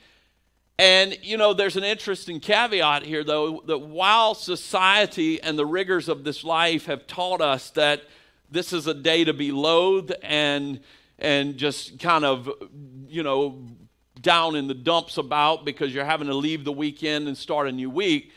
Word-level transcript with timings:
And, 0.78 1.18
you 1.22 1.36
know, 1.36 1.54
there's 1.54 1.76
an 1.76 1.82
interesting 1.82 2.38
caveat 2.38 3.02
here, 3.02 3.24
though, 3.24 3.62
that 3.66 3.78
while 3.78 4.34
society 4.34 5.42
and 5.42 5.58
the 5.58 5.66
rigors 5.66 6.08
of 6.08 6.22
this 6.22 6.44
life 6.44 6.86
have 6.86 7.08
taught 7.08 7.40
us 7.40 7.70
that 7.70 8.02
this 8.48 8.72
is 8.72 8.86
a 8.86 8.94
day 8.94 9.24
to 9.24 9.32
be 9.32 9.50
loathed 9.50 10.14
and, 10.22 10.78
and 11.18 11.56
just 11.56 11.98
kind 11.98 12.24
of, 12.24 12.48
you 13.08 13.24
know, 13.24 13.66
down 14.20 14.54
in 14.54 14.68
the 14.68 14.74
dumps 14.74 15.18
about 15.18 15.64
because 15.64 15.92
you're 15.92 16.04
having 16.04 16.28
to 16.28 16.34
leave 16.34 16.64
the 16.64 16.72
weekend 16.72 17.26
and 17.26 17.36
start 17.36 17.66
a 17.66 17.72
new 17.72 17.90
week, 17.90 18.30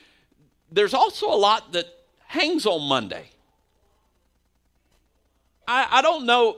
there's 0.72 0.95
also 0.95 1.28
a 1.28 1.38
lot 1.38 1.73
that 1.73 1.86
hangs 2.26 2.66
on 2.66 2.88
Monday. 2.88 3.30
I, 5.67 5.88
I 5.92 6.02
don't 6.02 6.26
know. 6.26 6.58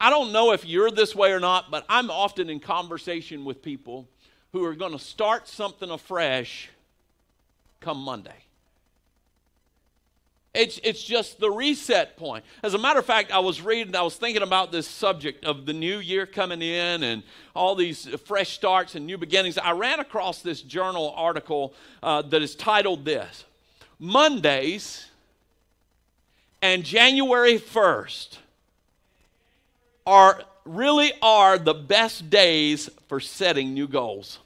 I 0.00 0.08
don't 0.08 0.32
know 0.32 0.52
if 0.52 0.64
you're 0.64 0.90
this 0.90 1.14
way 1.14 1.32
or 1.32 1.40
not, 1.40 1.70
but 1.70 1.84
I'm 1.90 2.10
often 2.10 2.48
in 2.48 2.58
conversation 2.58 3.44
with 3.44 3.62
people 3.62 4.08
who 4.54 4.64
are 4.64 4.76
going 4.76 4.92
to 4.92 5.00
start 5.00 5.48
something 5.48 5.90
afresh 5.90 6.70
come 7.80 7.98
Monday. 7.98 8.36
It's, 10.54 10.78
it's 10.84 11.02
just 11.02 11.40
the 11.40 11.50
reset 11.50 12.16
point. 12.16 12.44
As 12.62 12.72
a 12.72 12.78
matter 12.78 13.00
of 13.00 13.04
fact, 13.04 13.32
I 13.32 13.40
was 13.40 13.60
reading, 13.60 13.96
I 13.96 14.02
was 14.02 14.14
thinking 14.14 14.42
about 14.44 14.70
this 14.70 14.86
subject 14.86 15.44
of 15.44 15.66
the 15.66 15.72
new 15.72 15.98
year 15.98 16.24
coming 16.24 16.62
in 16.62 17.02
and 17.02 17.24
all 17.52 17.74
these 17.74 18.06
fresh 18.26 18.50
starts 18.50 18.94
and 18.94 19.04
new 19.04 19.18
beginnings. 19.18 19.58
I 19.58 19.72
ran 19.72 19.98
across 19.98 20.40
this 20.40 20.62
journal 20.62 21.12
article 21.16 21.74
uh, 22.00 22.22
that 22.22 22.40
is 22.40 22.54
titled 22.54 23.04
This 23.04 23.44
Mondays 23.98 25.04
and 26.62 26.84
January 26.84 27.58
1st 27.58 28.38
are 30.06 30.44
really 30.64 31.12
are 31.20 31.58
the 31.58 31.74
best 31.74 32.30
days 32.30 32.88
for 33.08 33.18
setting 33.18 33.74
new 33.74 33.88
goals. 33.88 34.38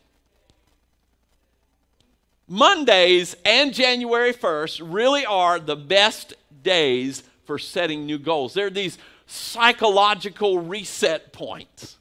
Mondays 2.49 3.37
and 3.45 3.75
January 3.75 4.33
1st 4.33 4.81
really 4.83 5.27
are 5.27 5.59
the 5.59 5.77
best 5.77 6.33
days 6.63 7.23
for 7.45 7.59
setting 7.59 8.07
new 8.07 8.19
goals. 8.19 8.55
They're 8.55 8.71
these 8.71 8.99
psychological 9.27 10.59
reset 10.59 11.33
points. 11.33 11.99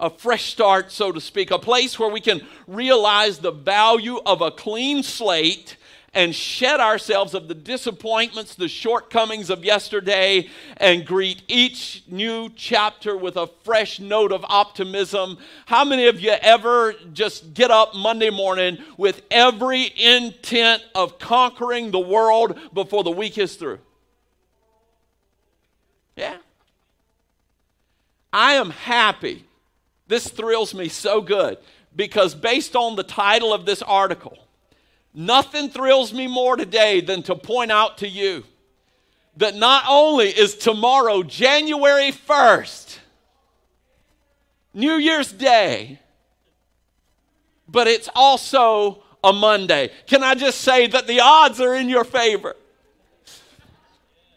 A 0.00 0.10
fresh 0.10 0.50
start, 0.50 0.90
so 0.90 1.12
to 1.12 1.20
speak, 1.20 1.50
a 1.50 1.58
place 1.58 1.98
where 1.98 2.08
we 2.08 2.20
can 2.20 2.40
realize 2.66 3.38
the 3.38 3.52
value 3.52 4.18
of 4.24 4.40
a 4.40 4.50
clean 4.50 5.02
slate 5.02 5.76
and 6.14 6.34
shed 6.34 6.80
ourselves 6.80 7.34
of 7.34 7.48
the 7.48 7.54
disappointments, 7.54 8.54
the 8.54 8.68
shortcomings 8.68 9.50
of 9.50 9.64
yesterday, 9.64 10.48
and 10.76 11.04
greet 11.04 11.42
each 11.48 12.04
new 12.08 12.48
chapter 12.56 13.16
with 13.16 13.36
a 13.36 13.48
fresh 13.64 13.98
note 13.98 14.32
of 14.32 14.44
optimism. 14.48 15.38
How 15.66 15.84
many 15.84 16.06
of 16.06 16.20
you 16.20 16.30
ever 16.30 16.94
just 17.12 17.52
get 17.52 17.70
up 17.70 17.94
Monday 17.94 18.30
morning 18.30 18.78
with 18.96 19.22
every 19.30 19.92
intent 19.96 20.82
of 20.94 21.18
conquering 21.18 21.90
the 21.90 22.00
world 22.00 22.58
before 22.72 23.02
the 23.02 23.10
week 23.10 23.36
is 23.38 23.56
through? 23.56 23.80
Yeah. 26.16 26.36
I 28.32 28.54
am 28.54 28.70
happy. 28.70 29.44
This 30.06 30.28
thrills 30.28 30.74
me 30.74 30.88
so 30.88 31.20
good 31.20 31.58
because, 31.96 32.34
based 32.34 32.76
on 32.76 32.96
the 32.96 33.02
title 33.02 33.52
of 33.52 33.64
this 33.64 33.80
article, 33.80 34.43
Nothing 35.14 35.70
thrills 35.70 36.12
me 36.12 36.26
more 36.26 36.56
today 36.56 37.00
than 37.00 37.22
to 37.24 37.36
point 37.36 37.70
out 37.70 37.98
to 37.98 38.08
you 38.08 38.44
that 39.36 39.54
not 39.54 39.84
only 39.88 40.28
is 40.28 40.56
tomorrow, 40.56 41.22
January 41.22 42.10
1st, 42.10 42.98
New 44.74 44.94
Year's 44.94 45.32
Day, 45.32 46.00
but 47.68 47.86
it's 47.86 48.08
also 48.14 49.02
a 49.22 49.32
Monday. 49.32 49.90
Can 50.06 50.24
I 50.24 50.34
just 50.34 50.60
say 50.60 50.88
that 50.88 51.06
the 51.06 51.20
odds 51.20 51.60
are 51.60 51.74
in 51.74 51.88
your 51.88 52.04
favor? 52.04 52.56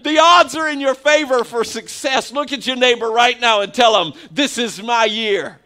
The 0.01 0.19
odds 0.19 0.55
are 0.55 0.69
in 0.69 0.79
your 0.79 0.95
favor 0.95 1.43
for 1.43 1.63
success. 1.63 2.31
Look 2.31 2.53
at 2.53 2.65
your 2.67 2.75
neighbor 2.75 3.09
right 3.09 3.39
now 3.39 3.61
and 3.61 3.73
tell 3.73 4.03
him, 4.03 4.13
This 4.31 4.57
is 4.57 4.81
my 4.81 5.05
year. 5.05 5.59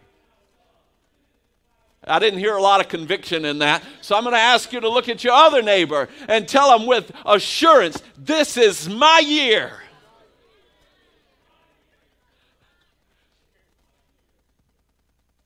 I 2.04 2.18
didn't 2.18 2.40
hear 2.40 2.56
a 2.56 2.62
lot 2.62 2.80
of 2.80 2.88
conviction 2.88 3.44
in 3.44 3.58
that. 3.60 3.82
So 4.00 4.16
I'm 4.16 4.24
going 4.24 4.34
to 4.34 4.40
ask 4.40 4.72
you 4.72 4.80
to 4.80 4.88
look 4.88 5.08
at 5.08 5.22
your 5.22 5.34
other 5.34 5.62
neighbor 5.62 6.08
and 6.28 6.48
tell 6.48 6.76
them 6.76 6.86
with 6.86 7.12
assurance, 7.24 8.02
this 8.18 8.56
is 8.56 8.88
my 8.88 9.20
year. 9.20 9.78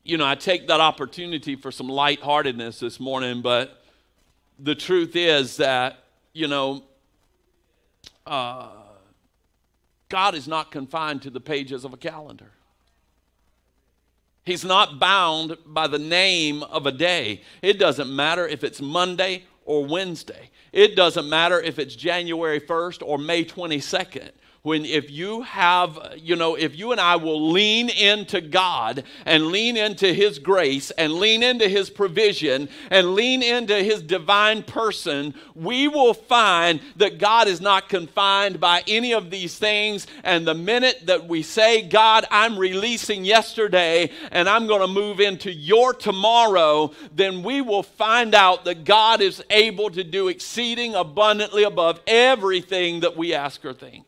You 0.02 0.16
know, 0.16 0.26
I 0.26 0.36
take 0.36 0.68
that 0.68 0.80
opportunity 0.80 1.56
for 1.56 1.70
some 1.70 1.88
lightheartedness 1.88 2.78
this 2.78 3.00
morning, 3.00 3.42
but 3.42 3.82
the 4.58 4.74
truth 4.74 5.16
is 5.16 5.56
that, 5.56 6.04
you 6.32 6.48
know, 6.48 6.84
uh, 8.24 8.68
God 10.08 10.34
is 10.34 10.46
not 10.48 10.70
confined 10.70 11.22
to 11.22 11.30
the 11.30 11.40
pages 11.40 11.84
of 11.84 11.92
a 11.92 11.96
calendar. 11.96 12.52
He's 14.46 14.64
not 14.64 15.00
bound 15.00 15.58
by 15.66 15.88
the 15.88 15.98
name 15.98 16.62
of 16.62 16.86
a 16.86 16.92
day. 16.92 17.42
It 17.62 17.80
doesn't 17.80 18.14
matter 18.14 18.46
if 18.46 18.62
it's 18.62 18.80
Monday 18.80 19.42
or 19.64 19.84
Wednesday. 19.84 20.50
It 20.72 20.94
doesn't 20.94 21.28
matter 21.28 21.60
if 21.60 21.80
it's 21.80 21.96
January 21.96 22.60
1st 22.60 23.02
or 23.04 23.18
May 23.18 23.44
22nd 23.44 24.30
when 24.66 24.84
if 24.84 25.12
you 25.12 25.42
have, 25.42 25.96
you 26.16 26.34
know, 26.34 26.56
if 26.56 26.76
you 26.76 26.90
and 26.90 27.00
I 27.00 27.14
will 27.14 27.52
lean 27.52 27.88
into 27.88 28.40
God 28.40 29.04
and 29.24 29.46
lean 29.46 29.76
into 29.76 30.12
His 30.12 30.40
grace 30.40 30.90
and 30.90 31.12
lean 31.12 31.44
into 31.44 31.68
His 31.68 31.88
provision 31.88 32.68
and 32.90 33.14
lean 33.14 33.44
into 33.44 33.76
His 33.76 34.02
divine 34.02 34.64
person, 34.64 35.34
we 35.54 35.86
will 35.86 36.14
find 36.14 36.80
that 36.96 37.18
God 37.18 37.46
is 37.46 37.60
not 37.60 37.88
confined 37.88 38.58
by 38.58 38.82
any 38.88 39.14
of 39.14 39.30
these 39.30 39.56
things. 39.56 40.08
And 40.24 40.44
the 40.44 40.54
minute 40.54 41.02
that 41.06 41.28
we 41.28 41.44
say, 41.44 41.82
God, 41.82 42.24
I'm 42.32 42.58
releasing 42.58 43.24
yesterday 43.24 44.10
and 44.32 44.48
I'm 44.48 44.66
going 44.66 44.80
to 44.80 44.88
move 44.88 45.20
into 45.20 45.52
your 45.52 45.94
tomorrow, 45.94 46.90
then 47.14 47.44
we 47.44 47.60
will 47.60 47.84
find 47.84 48.34
out 48.34 48.64
that 48.64 48.82
God 48.82 49.20
is 49.20 49.44
able 49.48 49.90
to 49.90 50.02
do 50.02 50.26
exceeding 50.26 50.96
abundantly 50.96 51.62
above 51.62 52.00
everything 52.08 52.98
that 52.98 53.16
we 53.16 53.32
ask 53.32 53.64
or 53.64 53.72
think. 53.72 54.05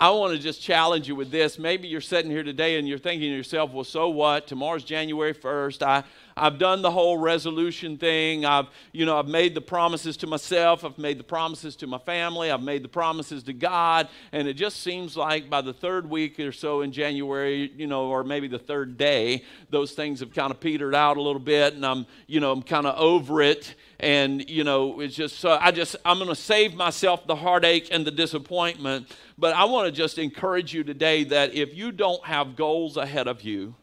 I 0.00 0.08
want 0.08 0.32
to 0.32 0.38
just 0.38 0.62
challenge 0.62 1.08
you 1.08 1.14
with 1.14 1.30
this. 1.30 1.58
Maybe 1.58 1.86
you're 1.86 2.00
sitting 2.00 2.30
here 2.30 2.42
today 2.42 2.78
and 2.78 2.88
you're 2.88 2.96
thinking 2.96 3.28
to 3.28 3.36
yourself, 3.36 3.70
well, 3.74 3.84
so 3.84 4.08
what? 4.08 4.46
Tomorrow's 4.46 4.82
January 4.82 5.34
1st. 5.34 5.82
I, 5.82 6.04
I've 6.36 6.58
done 6.58 6.82
the 6.82 6.90
whole 6.90 7.18
resolution 7.18 7.98
thing. 7.98 8.44
I've, 8.44 8.66
you 8.92 9.04
know, 9.04 9.18
I've 9.18 9.28
made 9.28 9.54
the 9.54 9.60
promises 9.60 10.16
to 10.18 10.26
myself. 10.26 10.84
I've 10.84 10.98
made 10.98 11.18
the 11.18 11.24
promises 11.24 11.76
to 11.76 11.86
my 11.86 11.98
family. 11.98 12.50
I've 12.50 12.62
made 12.62 12.82
the 12.82 12.88
promises 12.88 13.42
to 13.44 13.52
God. 13.52 14.08
And 14.32 14.48
it 14.48 14.54
just 14.54 14.82
seems 14.82 15.16
like 15.16 15.50
by 15.50 15.60
the 15.60 15.72
third 15.72 16.08
week 16.08 16.38
or 16.40 16.52
so 16.52 16.82
in 16.82 16.92
January, 16.92 17.72
you 17.76 17.86
know, 17.86 18.06
or 18.06 18.24
maybe 18.24 18.48
the 18.48 18.58
third 18.58 18.96
day, 18.96 19.44
those 19.70 19.92
things 19.92 20.20
have 20.20 20.34
kind 20.34 20.50
of 20.50 20.60
petered 20.60 20.94
out 20.94 21.16
a 21.16 21.22
little 21.22 21.40
bit. 21.40 21.74
And 21.74 21.84
I'm, 21.84 22.06
you 22.26 22.40
know, 22.40 22.52
I'm 22.52 22.62
kind 22.62 22.86
of 22.86 22.98
over 22.98 23.42
it 23.42 23.74
and 24.00 24.48
you 24.48 24.64
know 24.64 25.00
it's 25.00 25.14
just 25.14 25.44
i 25.44 25.70
just 25.70 25.94
i'm 26.04 26.16
going 26.16 26.28
to 26.28 26.34
save 26.34 26.74
myself 26.74 27.26
the 27.26 27.36
heartache 27.36 27.88
and 27.92 28.06
the 28.06 28.10
disappointment 28.10 29.06
but 29.38 29.54
i 29.54 29.64
want 29.64 29.86
to 29.86 29.92
just 29.92 30.18
encourage 30.18 30.72
you 30.72 30.82
today 30.82 31.22
that 31.22 31.54
if 31.54 31.74
you 31.74 31.92
don't 31.92 32.24
have 32.24 32.56
goals 32.56 32.96
ahead 32.96 33.28
of 33.28 33.42
you 33.42 33.74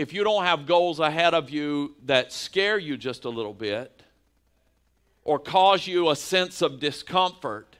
if 0.00 0.14
you 0.14 0.24
don't 0.24 0.44
have 0.44 0.64
goals 0.64 0.98
ahead 0.98 1.34
of 1.34 1.50
you 1.50 1.94
that 2.06 2.32
scare 2.32 2.78
you 2.78 2.96
just 2.96 3.26
a 3.26 3.28
little 3.28 3.52
bit 3.52 4.02
or 5.24 5.38
cause 5.38 5.86
you 5.86 6.08
a 6.08 6.16
sense 6.16 6.62
of 6.62 6.80
discomfort 6.80 7.76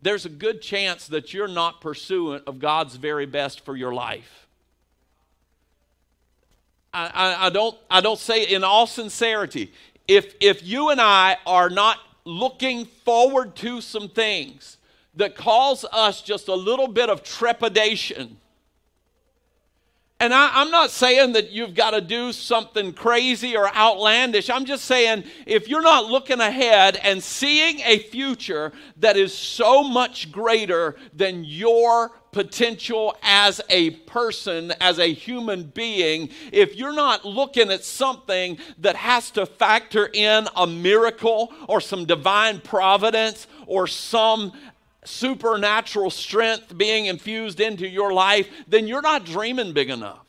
there's 0.00 0.26
a 0.26 0.28
good 0.28 0.62
chance 0.62 1.08
that 1.08 1.34
you're 1.34 1.48
not 1.48 1.80
pursuant 1.80 2.44
of 2.46 2.60
god's 2.60 2.94
very 2.94 3.26
best 3.26 3.64
for 3.64 3.76
your 3.76 3.92
life. 3.92 4.46
I, 6.92 7.06
I, 7.06 7.46
I, 7.46 7.50
don't, 7.50 7.76
I 7.90 8.00
don't 8.00 8.18
say 8.18 8.44
in 8.44 8.62
all 8.62 8.86
sincerity, 8.86 9.72
if, 10.06 10.34
if 10.40 10.62
you 10.62 10.90
and 10.90 11.00
I 11.00 11.38
are 11.46 11.68
not 11.68 11.98
looking 12.24 12.84
forward 12.84 13.56
to 13.56 13.80
some 13.80 14.08
things 14.08 14.76
that 15.16 15.34
cause 15.34 15.84
us 15.90 16.22
just 16.22 16.46
a 16.46 16.54
little 16.54 16.86
bit 16.86 17.10
of 17.10 17.24
trepidation, 17.24 18.36
and 20.24 20.32
I, 20.32 20.62
am 20.62 20.70
not 20.70 20.90
saying 20.90 21.32
that 21.32 21.50
you've 21.50 21.74
got 21.74 21.90
to 21.90 22.00
do 22.00 22.32
something 22.32 22.94
crazy 22.94 23.58
or 23.58 23.68
outlandish. 23.76 24.48
I'm 24.48 24.64
just 24.64 24.86
saying 24.86 25.24
if 25.44 25.68
you're 25.68 25.82
not 25.82 26.06
looking 26.06 26.40
ahead 26.40 26.96
and 27.02 27.22
seeing 27.22 27.80
a 27.80 27.98
future 27.98 28.72
that 28.96 29.18
is 29.18 29.36
so 29.36 29.82
much 29.82 30.32
greater 30.32 30.96
than 31.12 31.44
your 31.44 32.12
potential 32.32 33.14
as 33.22 33.60
a 33.68 33.90
person, 33.90 34.72
as 34.80 34.98
a 34.98 35.12
human 35.12 35.64
being, 35.64 36.30
if 36.52 36.74
you're 36.74 36.94
not 36.94 37.26
looking 37.26 37.70
at 37.70 37.84
something 37.84 38.56
that 38.78 38.96
has 38.96 39.30
to 39.32 39.44
factor 39.44 40.08
in 40.14 40.48
a 40.56 40.66
miracle 40.66 41.52
or 41.68 41.82
some 41.82 42.06
divine 42.06 42.60
providence 42.62 43.46
or 43.66 43.86
some 43.86 44.52
supernatural 45.04 46.10
strength 46.10 46.76
being 46.76 47.06
infused 47.06 47.60
into 47.60 47.88
your 47.88 48.12
life, 48.12 48.48
then 48.66 48.86
you're 48.86 49.02
not 49.02 49.24
dreaming 49.24 49.72
big 49.72 49.90
enough. 49.90 50.24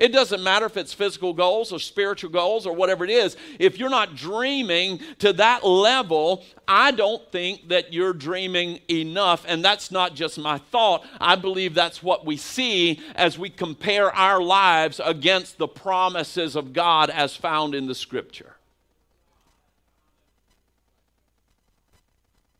It 0.00 0.12
doesn't 0.12 0.42
matter 0.42 0.64
if 0.64 0.78
it's 0.78 0.94
physical 0.94 1.34
goals 1.34 1.72
or 1.74 1.78
spiritual 1.78 2.30
goals 2.30 2.66
or 2.66 2.74
whatever 2.74 3.04
it 3.04 3.10
is. 3.10 3.36
If 3.58 3.78
you're 3.78 3.90
not 3.90 4.16
dreaming 4.16 4.98
to 5.18 5.34
that 5.34 5.62
level, 5.62 6.42
I 6.66 6.90
don't 6.90 7.22
think 7.30 7.68
that 7.68 7.92
you're 7.92 8.14
dreaming 8.14 8.80
enough. 8.88 9.44
And 9.46 9.62
that's 9.62 9.90
not 9.90 10.14
just 10.14 10.38
my 10.38 10.56
thought. 10.56 11.04
I 11.20 11.36
believe 11.36 11.74
that's 11.74 12.02
what 12.02 12.24
we 12.24 12.38
see 12.38 12.98
as 13.14 13.38
we 13.38 13.50
compare 13.50 14.10
our 14.10 14.42
lives 14.42 15.02
against 15.04 15.58
the 15.58 15.68
promises 15.68 16.56
of 16.56 16.72
God 16.72 17.10
as 17.10 17.36
found 17.36 17.74
in 17.74 17.86
the 17.86 17.94
scripture. 17.94 18.56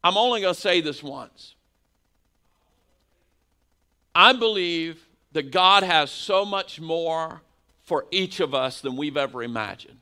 I'm 0.02 0.16
only 0.16 0.40
going 0.40 0.54
to 0.54 0.60
say 0.60 0.80
this 0.80 1.02
once. 1.02 1.54
I 4.14 4.32
believe 4.32 5.06
that 5.32 5.50
God 5.50 5.82
has 5.82 6.10
so 6.10 6.44
much 6.44 6.80
more 6.80 7.42
for 7.82 8.06
each 8.10 8.40
of 8.40 8.54
us 8.54 8.80
than 8.80 8.96
we've 8.96 9.16
ever 9.16 9.42
imagined. 9.42 9.98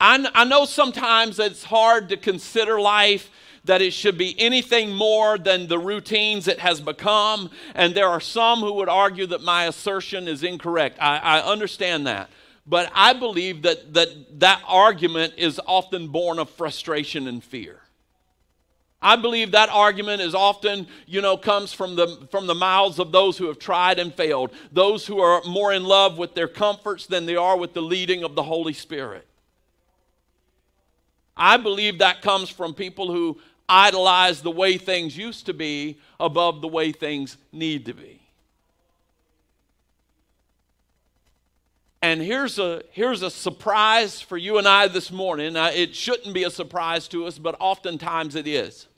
I, 0.00 0.28
I 0.34 0.44
know 0.44 0.64
sometimes 0.64 1.38
it's 1.38 1.64
hard 1.64 2.10
to 2.10 2.16
consider 2.16 2.80
life 2.80 3.30
that 3.64 3.82
it 3.82 3.92
should 3.92 4.16
be 4.16 4.38
anything 4.38 4.94
more 4.94 5.38
than 5.38 5.66
the 5.66 5.78
routines 5.78 6.46
it 6.46 6.60
has 6.60 6.80
become. 6.80 7.50
And 7.74 7.94
there 7.94 8.08
are 8.08 8.20
some 8.20 8.60
who 8.60 8.74
would 8.74 8.88
argue 8.88 9.26
that 9.26 9.42
my 9.42 9.64
assertion 9.64 10.28
is 10.28 10.42
incorrect. 10.44 10.98
I, 11.00 11.18
I 11.18 11.40
understand 11.40 12.06
that. 12.06 12.30
But 12.66 12.90
I 12.94 13.12
believe 13.12 13.62
that, 13.62 13.94
that 13.94 14.40
that 14.40 14.62
argument 14.66 15.34
is 15.36 15.60
often 15.66 16.08
born 16.08 16.38
of 16.38 16.50
frustration 16.50 17.26
and 17.26 17.42
fear. 17.42 17.80
I 19.06 19.14
believe 19.14 19.52
that 19.52 19.68
argument 19.68 20.20
is 20.20 20.34
often, 20.34 20.88
you 21.06 21.20
know, 21.20 21.36
comes 21.36 21.72
from 21.72 21.94
the, 21.94 22.26
from 22.32 22.48
the 22.48 22.56
mouths 22.56 22.98
of 22.98 23.12
those 23.12 23.38
who 23.38 23.46
have 23.46 23.60
tried 23.60 24.00
and 24.00 24.12
failed, 24.12 24.50
those 24.72 25.06
who 25.06 25.20
are 25.20 25.40
more 25.44 25.72
in 25.72 25.84
love 25.84 26.18
with 26.18 26.34
their 26.34 26.48
comforts 26.48 27.06
than 27.06 27.24
they 27.24 27.36
are 27.36 27.56
with 27.56 27.72
the 27.72 27.80
leading 27.80 28.24
of 28.24 28.34
the 28.34 28.42
Holy 28.42 28.72
Spirit. 28.72 29.24
I 31.36 31.56
believe 31.56 32.00
that 32.00 32.20
comes 32.20 32.48
from 32.48 32.74
people 32.74 33.12
who 33.12 33.38
idolize 33.68 34.42
the 34.42 34.50
way 34.50 34.76
things 34.76 35.16
used 35.16 35.46
to 35.46 35.54
be 35.54 36.00
above 36.18 36.60
the 36.60 36.66
way 36.66 36.90
things 36.90 37.36
need 37.52 37.86
to 37.86 37.94
be. 37.94 38.20
And 42.02 42.20
here's 42.20 42.58
a, 42.58 42.82
here's 42.90 43.22
a 43.22 43.30
surprise 43.30 44.20
for 44.20 44.36
you 44.36 44.58
and 44.58 44.66
I 44.66 44.88
this 44.88 45.12
morning. 45.12 45.54
It 45.54 45.94
shouldn't 45.94 46.34
be 46.34 46.42
a 46.42 46.50
surprise 46.50 47.06
to 47.08 47.26
us, 47.26 47.38
but 47.38 47.54
oftentimes 47.60 48.34
it 48.34 48.48
is 48.48 48.88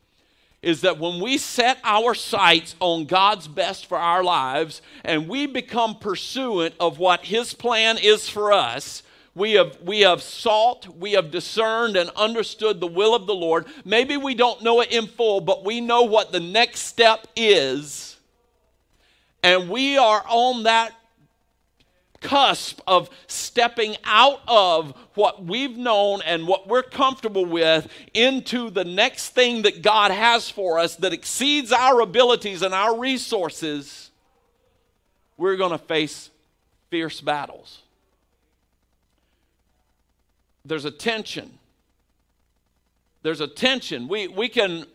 is 0.62 0.80
that 0.80 0.98
when 0.98 1.20
we 1.20 1.38
set 1.38 1.78
our 1.84 2.14
sights 2.14 2.74
on 2.80 3.04
God's 3.04 3.46
best 3.46 3.86
for 3.86 3.98
our 3.98 4.24
lives 4.24 4.82
and 5.04 5.28
we 5.28 5.46
become 5.46 5.96
pursuant 5.96 6.74
of 6.80 6.98
what 6.98 7.24
His 7.24 7.54
plan 7.54 7.96
is 7.98 8.28
for 8.28 8.52
us, 8.52 9.02
we 9.34 9.52
have, 9.52 9.80
we 9.82 10.00
have 10.00 10.20
sought, 10.20 10.88
we 10.98 11.12
have 11.12 11.30
discerned 11.30 11.96
and 11.96 12.10
understood 12.10 12.80
the 12.80 12.88
will 12.88 13.14
of 13.14 13.26
the 13.26 13.34
Lord. 13.34 13.66
Maybe 13.84 14.16
we 14.16 14.34
don't 14.34 14.62
know 14.62 14.80
it 14.80 14.90
in 14.90 15.06
full, 15.06 15.40
but 15.40 15.64
we 15.64 15.80
know 15.80 16.02
what 16.02 16.32
the 16.32 16.40
next 16.40 16.80
step 16.80 17.28
is. 17.36 18.16
And 19.44 19.70
we 19.70 19.96
are 19.96 20.24
on 20.26 20.64
that 20.64 20.92
cusp 22.20 22.80
of 22.86 23.08
stepping 23.26 23.96
out 24.04 24.40
of 24.48 24.92
what 25.14 25.44
we've 25.44 25.76
known 25.76 26.20
and 26.24 26.46
what 26.46 26.68
we're 26.68 26.82
comfortable 26.82 27.46
with 27.46 27.88
into 28.14 28.70
the 28.70 28.84
next 28.84 29.30
thing 29.30 29.62
that 29.62 29.82
God 29.82 30.10
has 30.10 30.50
for 30.50 30.78
us 30.78 30.96
that 30.96 31.12
exceeds 31.12 31.72
our 31.72 32.00
abilities 32.00 32.62
and 32.62 32.74
our 32.74 32.98
resources, 32.98 34.10
we're 35.36 35.56
going 35.56 35.72
to 35.72 35.78
face 35.78 36.30
fierce 36.90 37.20
battles. 37.20 37.82
There's 40.64 40.84
a 40.84 40.90
tension. 40.90 41.58
There's 43.22 43.40
a 43.40 43.48
tension. 43.48 44.08
We, 44.08 44.28
we, 44.28 44.48
can, 44.48 44.86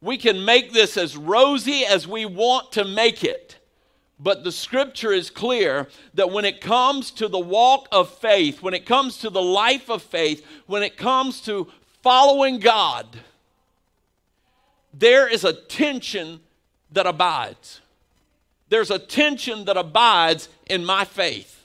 we 0.00 0.18
can 0.18 0.44
make 0.44 0.72
this 0.72 0.96
as 0.96 1.16
rosy 1.16 1.84
as 1.86 2.06
we 2.06 2.26
want 2.26 2.72
to 2.72 2.84
make 2.84 3.24
it. 3.24 3.56
But 4.18 4.44
the 4.44 4.52
scripture 4.52 5.12
is 5.12 5.28
clear 5.28 5.88
that 6.14 6.30
when 6.30 6.44
it 6.44 6.60
comes 6.60 7.10
to 7.12 7.28
the 7.28 7.38
walk 7.38 7.88
of 7.90 8.08
faith, 8.18 8.62
when 8.62 8.74
it 8.74 8.86
comes 8.86 9.18
to 9.18 9.30
the 9.30 9.42
life 9.42 9.90
of 9.90 10.02
faith, 10.02 10.46
when 10.66 10.82
it 10.82 10.96
comes 10.96 11.40
to 11.42 11.70
following 12.02 12.60
God, 12.60 13.06
there 14.92 15.28
is 15.28 15.44
a 15.44 15.52
tension 15.52 16.40
that 16.92 17.06
abides. 17.06 17.80
There's 18.68 18.90
a 18.90 18.98
tension 18.98 19.64
that 19.64 19.76
abides 19.76 20.48
in 20.66 20.84
my 20.84 21.04
faith. 21.04 21.64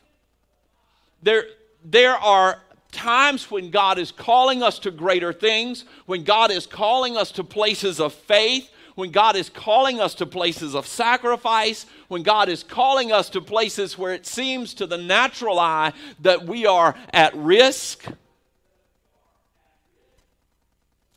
There, 1.21 1.45
there 1.83 2.15
are 2.15 2.61
times 2.91 3.51
when 3.51 3.69
God 3.69 3.99
is 3.99 4.11
calling 4.11 4.63
us 4.63 4.79
to 4.79 4.91
greater 4.91 5.31
things, 5.31 5.85
when 6.07 6.23
God 6.23 6.51
is 6.51 6.65
calling 6.65 7.15
us 7.15 7.31
to 7.33 7.43
places 7.43 7.99
of 7.99 8.13
faith, 8.13 8.71
when 8.95 9.11
God 9.11 9.35
is 9.35 9.49
calling 9.49 9.99
us 9.99 10.13
to 10.15 10.25
places 10.25 10.75
of 10.75 10.85
sacrifice, 10.85 11.85
when 12.09 12.23
God 12.23 12.49
is 12.49 12.63
calling 12.63 13.11
us 13.11 13.29
to 13.29 13.39
places 13.39 13.97
where 13.97 14.13
it 14.13 14.25
seems 14.25 14.73
to 14.73 14.87
the 14.87 14.97
natural 14.97 15.59
eye 15.59 15.93
that 16.19 16.45
we 16.45 16.65
are 16.65 16.95
at 17.13 17.35
risk. 17.35 18.05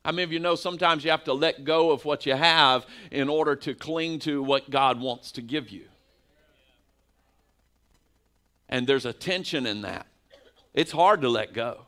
How 0.04 0.12
many 0.12 0.22
of 0.22 0.32
you 0.32 0.38
know 0.38 0.54
sometimes 0.54 1.02
you 1.02 1.10
have 1.10 1.24
to 1.24 1.32
let 1.32 1.64
go 1.64 1.90
of 1.90 2.04
what 2.04 2.26
you 2.26 2.34
have 2.34 2.86
in 3.10 3.28
order 3.28 3.56
to 3.56 3.74
cling 3.74 4.18
to 4.20 4.42
what 4.42 4.68
God 4.68 5.00
wants 5.00 5.32
to 5.32 5.42
give 5.42 5.70
you? 5.70 5.86
And 8.68 8.86
there's 8.86 9.06
a 9.06 9.12
tension 9.12 9.66
in 9.66 9.82
that. 9.82 10.06
It's 10.74 10.92
hard 10.92 11.22
to 11.22 11.28
let 11.28 11.54
go. 11.54 11.86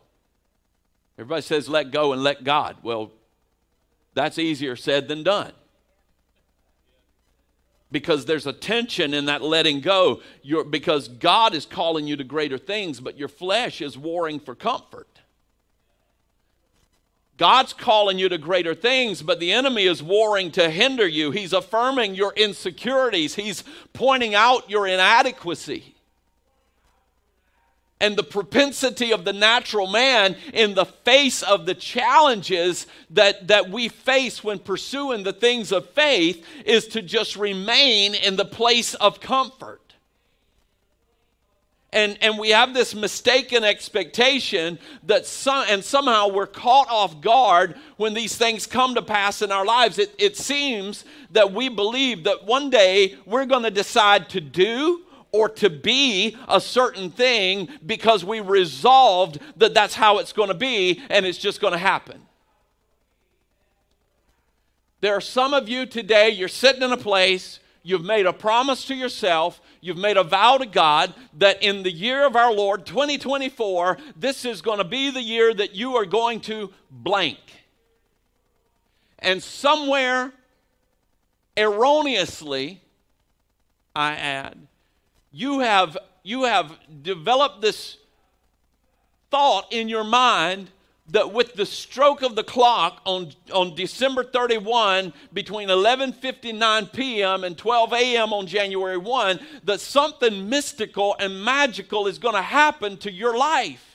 Everybody 1.19 1.43
says 1.43 1.69
let 1.69 1.91
go 1.91 2.13
and 2.13 2.23
let 2.23 2.43
God. 2.43 2.79
Well, 2.83 3.13
that's 4.15 4.39
easier 4.39 4.77
said 4.77 5.09
than 5.09 5.23
done 5.23 5.53
because 7.95 8.27
there's 8.27 8.47
a 8.47 8.53
tension 8.53 9.15
in 9.15 9.27
that 9.27 9.41
letting 9.41 9.81
go. 9.81 10.21
You're, 10.43 10.65
because 10.65 11.07
God 11.07 11.55
is 11.55 11.65
calling 11.65 12.09
you 12.09 12.17
to 12.17 12.25
greater 12.25 12.59
things, 12.59 12.99
but 12.99 13.17
your 13.17 13.29
flesh 13.29 13.81
is 13.81 13.97
warring 13.97 14.41
for 14.41 14.57
comfort. 14.57 15.07
God's 17.37 17.73
calling 17.73 18.19
you 18.19 18.29
to 18.29 18.37
greater 18.37 18.75
things, 18.75 19.23
but 19.23 19.39
the 19.39 19.53
enemy 19.53 19.85
is 19.85 20.03
warring 20.03 20.51
to 20.53 20.69
hinder 20.71 21.07
you. 21.07 21.31
He's 21.31 21.53
affirming 21.53 22.17
your 22.17 22.33
insecurities, 22.35 23.37
he's 23.37 23.63
pointing 23.93 24.35
out 24.35 24.69
your 24.69 24.87
inadequacy. 24.89 25.94
And 28.05 28.17
the 28.17 28.23
propensity 28.23 29.13
of 29.13 29.25
the 29.25 29.33
natural 29.33 29.87
man 29.87 30.37
in 30.53 30.75
the 30.75 30.85
face 30.85 31.43
of 31.43 31.65
the 31.65 31.75
challenges 31.75 32.87
that, 33.11 33.49
that 33.49 33.71
we 33.71 33.89
face 33.89 34.45
when 34.45 34.59
pursuing 34.59 35.23
the 35.23 35.33
things 35.33 35.73
of 35.73 35.89
faith 35.91 36.45
is 36.67 36.87
to 36.89 37.01
just 37.01 37.37
remain 37.37 38.15
in 38.15 38.37
the 38.37 38.45
place 38.45 38.95
of 38.95 39.21
comfort 39.21 39.81
and, 41.95 42.19
and 42.21 42.39
we 42.39 42.51
have 42.51 42.75
this 42.75 42.93
mistaken 42.93 43.63
expectation 43.63 44.81
that 45.05 45.27
some, 45.27 45.65
and 45.69 45.83
somehow 45.83 46.29
we're 46.29 46.49
caught 46.49 46.91
off 46.91 47.21
guard 47.21 47.77
when 47.97 48.15
these 48.15 48.37
things 48.37 48.67
come 48.67 48.97
to 48.97 49.03
pass 49.03 49.43
in 49.43 49.53
our 49.53 49.65
lives. 49.65 50.01
It, 50.01 50.13
it 50.19 50.37
seems 50.37 51.05
that 51.31 51.53
we 51.53 51.69
believe 51.69 52.25
that 52.25 52.45
one 52.45 52.69
day 52.69 53.17
we're 53.25 53.47
going 53.47 53.63
to 53.63 53.71
decide 53.71 54.29
to 54.31 54.41
do 54.41 55.03
or 55.35 55.49
to 55.49 55.69
be 55.69 56.37
a 56.49 56.61
certain 56.61 57.11
thing 57.11 57.69
because 57.85 58.25
we 58.25 58.41
resolved 58.41 59.39
that 59.57 59.75
that's 59.75 59.95
how 59.95 60.19
it's 60.19 60.33
going 60.33 60.49
to 60.49 60.55
be 60.55 61.03
and 61.11 61.27
it's 61.27 61.39
just 61.39 61.61
going 61.61 61.73
to 61.73 61.79
happen. 61.79 62.23
There 65.01 65.15
are 65.15 65.21
some 65.21 65.53
of 65.53 65.69
you 65.69 65.85
today, 65.85 66.31
you're 66.31 66.49
sitting 66.49 66.83
in 66.83 66.93
a 66.93 66.97
place, 66.97 67.59
you've 67.83 68.05
made 68.05 68.27
a 68.27 68.33
promise 68.33 68.87
to 68.87 68.95
yourself, 68.95 69.61
You've 69.85 69.99
made 69.99 70.17
a 70.17 70.25
vow 70.25 70.57
to 70.57 70.65
God 70.65 71.13
that 71.37 71.63
in 71.63 71.83
the 71.83 71.93
year 71.93 72.25
of 72.25 72.37
our 72.37 72.51
Lord, 72.51 72.87
2024, 72.87 73.99
this 74.17 74.47
is 74.47 74.63
going 74.63 74.79
to 74.79 74.85
be 74.85 75.11
the 75.11 75.21
year 75.21 75.53
that 75.53 75.75
you 75.75 75.97
are 75.97 76.07
going 76.07 76.41
to 76.41 76.73
blank. 76.91 77.39
And 79.19 79.43
somewhere, 79.43 80.33
erroneously, 81.55 82.81
I 83.95 84.13
add, 84.13 84.67
you 85.35 85.59
have, 85.59 85.99
you 86.23 86.45
have 86.45 86.73
developed 87.03 87.61
this 87.61 87.97
thought 89.31 89.73
in 89.73 89.89
your 89.89 90.05
mind 90.05 90.71
that 91.09 91.33
with 91.33 91.55
the 91.55 91.67
stroke 91.67 92.23
of 92.23 92.37
the 92.37 92.45
clock 92.45 93.03
on, 93.05 93.33
on 93.53 93.75
December 93.75 94.23
31 94.23 95.13
between 95.33 95.69
11:59 95.69 96.93
p.m. 96.93 97.43
and 97.45 97.59
12 97.59 97.93
a.m. 97.93 98.33
on 98.33 98.47
January 98.47 98.97
1 98.97 99.41
that 99.65 99.81
something 99.81 100.49
mystical 100.49 101.17
and 101.19 101.45
magical 101.45 102.07
is 102.07 102.19
going 102.19 102.37
to 102.37 102.43
happen 102.43 102.97
to 102.99 103.11
your 103.13 103.37
life. 103.37 103.94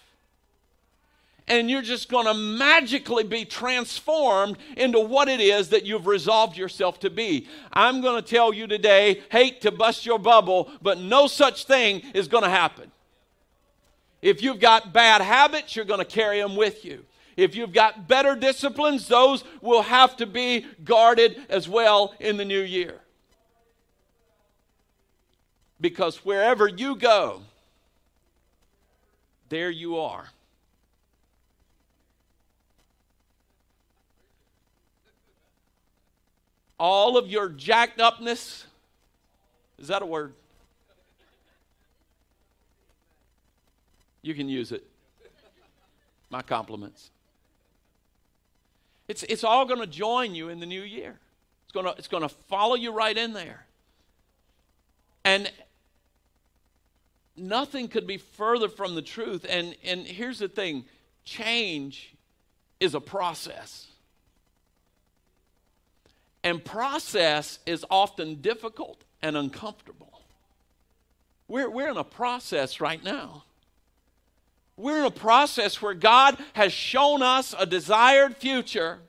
And 1.49 1.69
you're 1.69 1.81
just 1.81 2.09
going 2.09 2.27
to 2.27 2.33
magically 2.35 3.23
be 3.23 3.43
transformed 3.43 4.57
into 4.77 4.99
what 4.99 5.27
it 5.27 5.41
is 5.41 5.69
that 5.69 5.83
you've 5.83 6.05
resolved 6.05 6.55
yourself 6.55 6.99
to 6.99 7.09
be. 7.09 7.47
I'm 7.73 8.01
going 8.01 8.21
to 8.21 8.27
tell 8.27 8.53
you 8.53 8.67
today, 8.67 9.23
hate 9.31 9.61
to 9.61 9.71
bust 9.71 10.05
your 10.05 10.19
bubble, 10.19 10.71
but 10.81 10.99
no 10.99 11.25
such 11.25 11.65
thing 11.65 12.03
is 12.13 12.27
going 12.27 12.43
to 12.43 12.49
happen. 12.51 12.91
If 14.21 14.43
you've 14.43 14.59
got 14.59 14.93
bad 14.93 15.21
habits, 15.21 15.75
you're 15.75 15.85
going 15.85 15.99
to 15.99 16.05
carry 16.05 16.39
them 16.39 16.55
with 16.55 16.85
you. 16.85 17.03
If 17.35 17.55
you've 17.55 17.73
got 17.73 18.07
better 18.07 18.35
disciplines, 18.35 19.07
those 19.07 19.43
will 19.61 19.81
have 19.81 20.17
to 20.17 20.27
be 20.27 20.67
guarded 20.83 21.41
as 21.49 21.67
well 21.67 22.13
in 22.19 22.37
the 22.37 22.45
new 22.45 22.61
year. 22.61 22.99
Because 25.81 26.17
wherever 26.17 26.67
you 26.67 26.95
go, 26.95 27.41
there 29.47 29.69
you 29.69 29.97
are. 29.99 30.29
All 36.79 37.17
of 37.17 37.27
your 37.27 37.49
jacked 37.49 37.99
upness, 37.99 38.65
is 39.77 39.89
that 39.89 40.01
a 40.01 40.05
word? 40.05 40.33
You 44.21 44.33
can 44.33 44.49
use 44.49 44.71
it. 44.71 44.85
My 46.29 46.41
compliments. 46.41 47.11
It's, 49.07 49.23
it's 49.23 49.43
all 49.43 49.65
going 49.65 49.79
to 49.79 49.87
join 49.87 50.35
you 50.35 50.49
in 50.49 50.59
the 50.59 50.65
new 50.65 50.83
year. 50.83 51.19
It's 51.63 51.73
going 51.73 51.85
to 51.85 51.93
it's 51.97 52.07
going 52.07 52.23
to 52.23 52.29
follow 52.29 52.75
you 52.75 52.91
right 52.91 53.17
in 53.17 53.33
there. 53.33 53.65
And 55.23 55.51
nothing 57.35 57.87
could 57.87 58.07
be 58.07 58.17
further 58.17 58.69
from 58.69 58.95
the 58.95 59.01
truth. 59.01 59.45
And, 59.47 59.75
and 59.83 60.05
here's 60.05 60.39
the 60.39 60.47
thing 60.47 60.85
change 61.25 62.15
is 62.79 62.95
a 62.95 62.99
process. 62.99 63.88
And 66.43 66.63
process 66.63 67.59
is 67.65 67.85
often 67.89 68.35
difficult 68.35 69.03
and 69.21 69.35
uncomfortable. 69.35 70.21
We're, 71.47 71.69
we're 71.69 71.89
in 71.89 71.97
a 71.97 72.03
process 72.03 72.79
right 72.79 73.03
now. 73.03 73.43
We're 74.77 74.99
in 74.99 75.05
a 75.05 75.11
process 75.11 75.81
where 75.81 75.93
God 75.93 76.37
has 76.53 76.71
shown 76.71 77.21
us 77.21 77.53
a 77.57 77.65
desired 77.65 78.37
future 78.37 78.99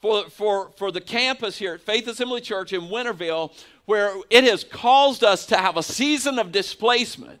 for, 0.00 0.30
for, 0.30 0.70
for 0.76 0.92
the 0.92 1.00
campus 1.00 1.58
here 1.58 1.74
at 1.74 1.80
Faith 1.80 2.06
Assembly 2.06 2.40
Church 2.40 2.72
in 2.72 2.82
Winterville, 2.82 3.52
where 3.86 4.14
it 4.30 4.44
has 4.44 4.62
caused 4.62 5.24
us 5.24 5.46
to 5.46 5.56
have 5.56 5.76
a 5.76 5.82
season 5.82 6.38
of 6.38 6.52
displacement. 6.52 7.40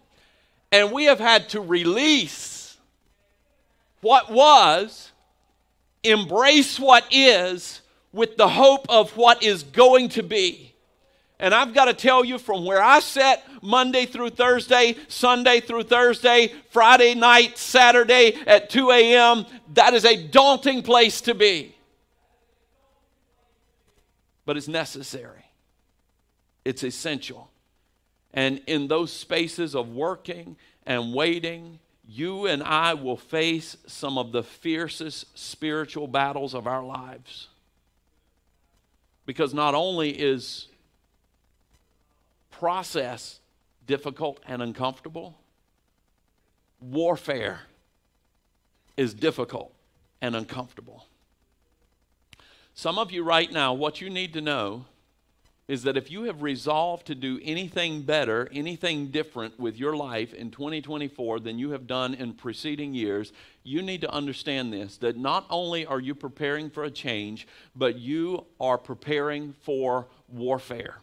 And 0.72 0.90
we 0.90 1.04
have 1.04 1.20
had 1.20 1.48
to 1.50 1.60
release 1.60 2.76
what 4.00 4.30
was, 4.30 5.12
embrace 6.02 6.78
what 6.78 7.04
is, 7.10 7.82
with 8.12 8.36
the 8.36 8.48
hope 8.48 8.86
of 8.88 9.16
what 9.16 9.42
is 9.42 9.62
going 9.62 10.08
to 10.10 10.22
be. 10.22 10.74
And 11.38 11.54
I've 11.54 11.72
got 11.72 11.86
to 11.86 11.94
tell 11.94 12.22
you 12.22 12.38
from 12.38 12.66
where 12.66 12.82
I 12.82 13.00
sat 13.00 13.42
Monday 13.62 14.04
through 14.04 14.30
Thursday, 14.30 14.96
Sunday 15.08 15.60
through 15.60 15.84
Thursday, 15.84 16.52
Friday 16.70 17.14
night, 17.14 17.56
Saturday 17.56 18.34
at 18.46 18.68
2 18.68 18.90
a.m., 18.90 19.46
that 19.72 19.94
is 19.94 20.04
a 20.04 20.22
daunting 20.28 20.82
place 20.82 21.22
to 21.22 21.34
be. 21.34 21.74
But 24.44 24.56
it's 24.56 24.68
necessary, 24.68 25.44
it's 26.64 26.82
essential. 26.82 27.50
And 28.34 28.60
in 28.66 28.88
those 28.88 29.12
spaces 29.12 29.74
of 29.74 29.88
working 29.88 30.56
and 30.84 31.14
waiting, 31.14 31.78
you 32.06 32.46
and 32.46 32.62
I 32.62 32.94
will 32.94 33.16
face 33.16 33.76
some 33.86 34.18
of 34.18 34.32
the 34.32 34.42
fiercest 34.42 35.38
spiritual 35.38 36.06
battles 36.06 36.54
of 36.54 36.66
our 36.66 36.84
lives. 36.84 37.48
Because 39.30 39.54
not 39.54 39.76
only 39.76 40.10
is 40.10 40.66
process 42.50 43.38
difficult 43.86 44.40
and 44.44 44.60
uncomfortable. 44.60 45.38
Warfare 46.80 47.60
is 48.96 49.14
difficult 49.14 49.72
and 50.20 50.34
uncomfortable. 50.34 51.06
Some 52.74 52.98
of 52.98 53.12
you, 53.12 53.22
right 53.22 53.52
now, 53.52 53.72
what 53.72 54.00
you 54.00 54.10
need 54.10 54.32
to 54.32 54.40
know 54.40 54.86
is 55.70 55.84
that 55.84 55.96
if 55.96 56.10
you 56.10 56.24
have 56.24 56.42
resolved 56.42 57.06
to 57.06 57.14
do 57.14 57.38
anything 57.44 58.02
better, 58.02 58.48
anything 58.52 59.06
different 59.06 59.56
with 59.56 59.78
your 59.78 59.94
life 59.94 60.34
in 60.34 60.50
2024 60.50 61.38
than 61.38 61.60
you 61.60 61.70
have 61.70 61.86
done 61.86 62.12
in 62.12 62.32
preceding 62.32 62.92
years, 62.92 63.32
you 63.62 63.80
need 63.80 64.00
to 64.00 64.10
understand 64.10 64.72
this 64.72 64.96
that 64.96 65.16
not 65.16 65.46
only 65.48 65.86
are 65.86 66.00
you 66.00 66.12
preparing 66.12 66.70
for 66.70 66.82
a 66.82 66.90
change, 66.90 67.46
but 67.76 67.96
you 67.96 68.44
are 68.58 68.76
preparing 68.76 69.52
for 69.62 70.08
warfare. 70.26 70.96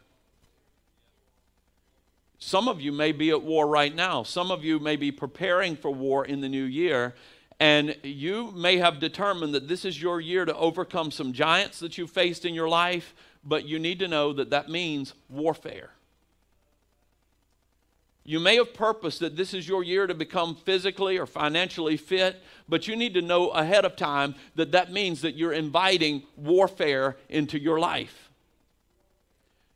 Some 2.37 2.67
of 2.67 2.81
you 2.81 2.91
may 2.91 3.13
be 3.13 3.29
at 3.29 3.41
war 3.41 3.67
right 3.67 3.95
now. 3.95 4.23
Some 4.23 4.51
of 4.51 4.65
you 4.65 4.79
may 4.79 4.97
be 4.97 5.13
preparing 5.13 5.77
for 5.77 5.91
war 5.91 6.25
in 6.25 6.41
the 6.41 6.49
new 6.49 6.65
year. 6.65 7.15
And 7.57 7.95
you 8.03 8.51
may 8.51 8.77
have 8.77 8.99
determined 8.99 9.55
that 9.55 9.69
this 9.69 9.85
is 9.85 10.01
your 10.01 10.19
year 10.19 10.43
to 10.43 10.55
overcome 10.55 11.09
some 11.09 11.31
giants 11.31 11.79
that 11.79 11.97
you 11.97 12.05
faced 12.05 12.43
in 12.43 12.53
your 12.53 12.69
life, 12.69 13.15
but 13.43 13.65
you 13.65 13.79
need 13.79 13.99
to 13.99 14.07
know 14.07 14.33
that 14.33 14.49
that 14.49 14.69
means 14.69 15.13
warfare. 15.29 15.91
You 18.27 18.41
may 18.41 18.57
have 18.57 18.73
purposed 18.73 19.21
that 19.21 19.37
this 19.37 19.53
is 19.53 19.69
your 19.69 19.85
year 19.85 20.05
to 20.05 20.13
become 20.13 20.55
physically 20.55 21.17
or 21.17 21.25
financially 21.25 21.95
fit, 21.95 22.43
but 22.67 22.85
you 22.85 22.97
need 22.97 23.13
to 23.13 23.21
know 23.21 23.49
ahead 23.51 23.85
of 23.85 23.95
time 23.95 24.35
that 24.55 24.73
that 24.73 24.91
means 24.91 25.21
that 25.21 25.35
you're 25.35 25.53
inviting 25.53 26.23
warfare 26.35 27.15
into 27.29 27.57
your 27.57 27.79
life. 27.79 28.26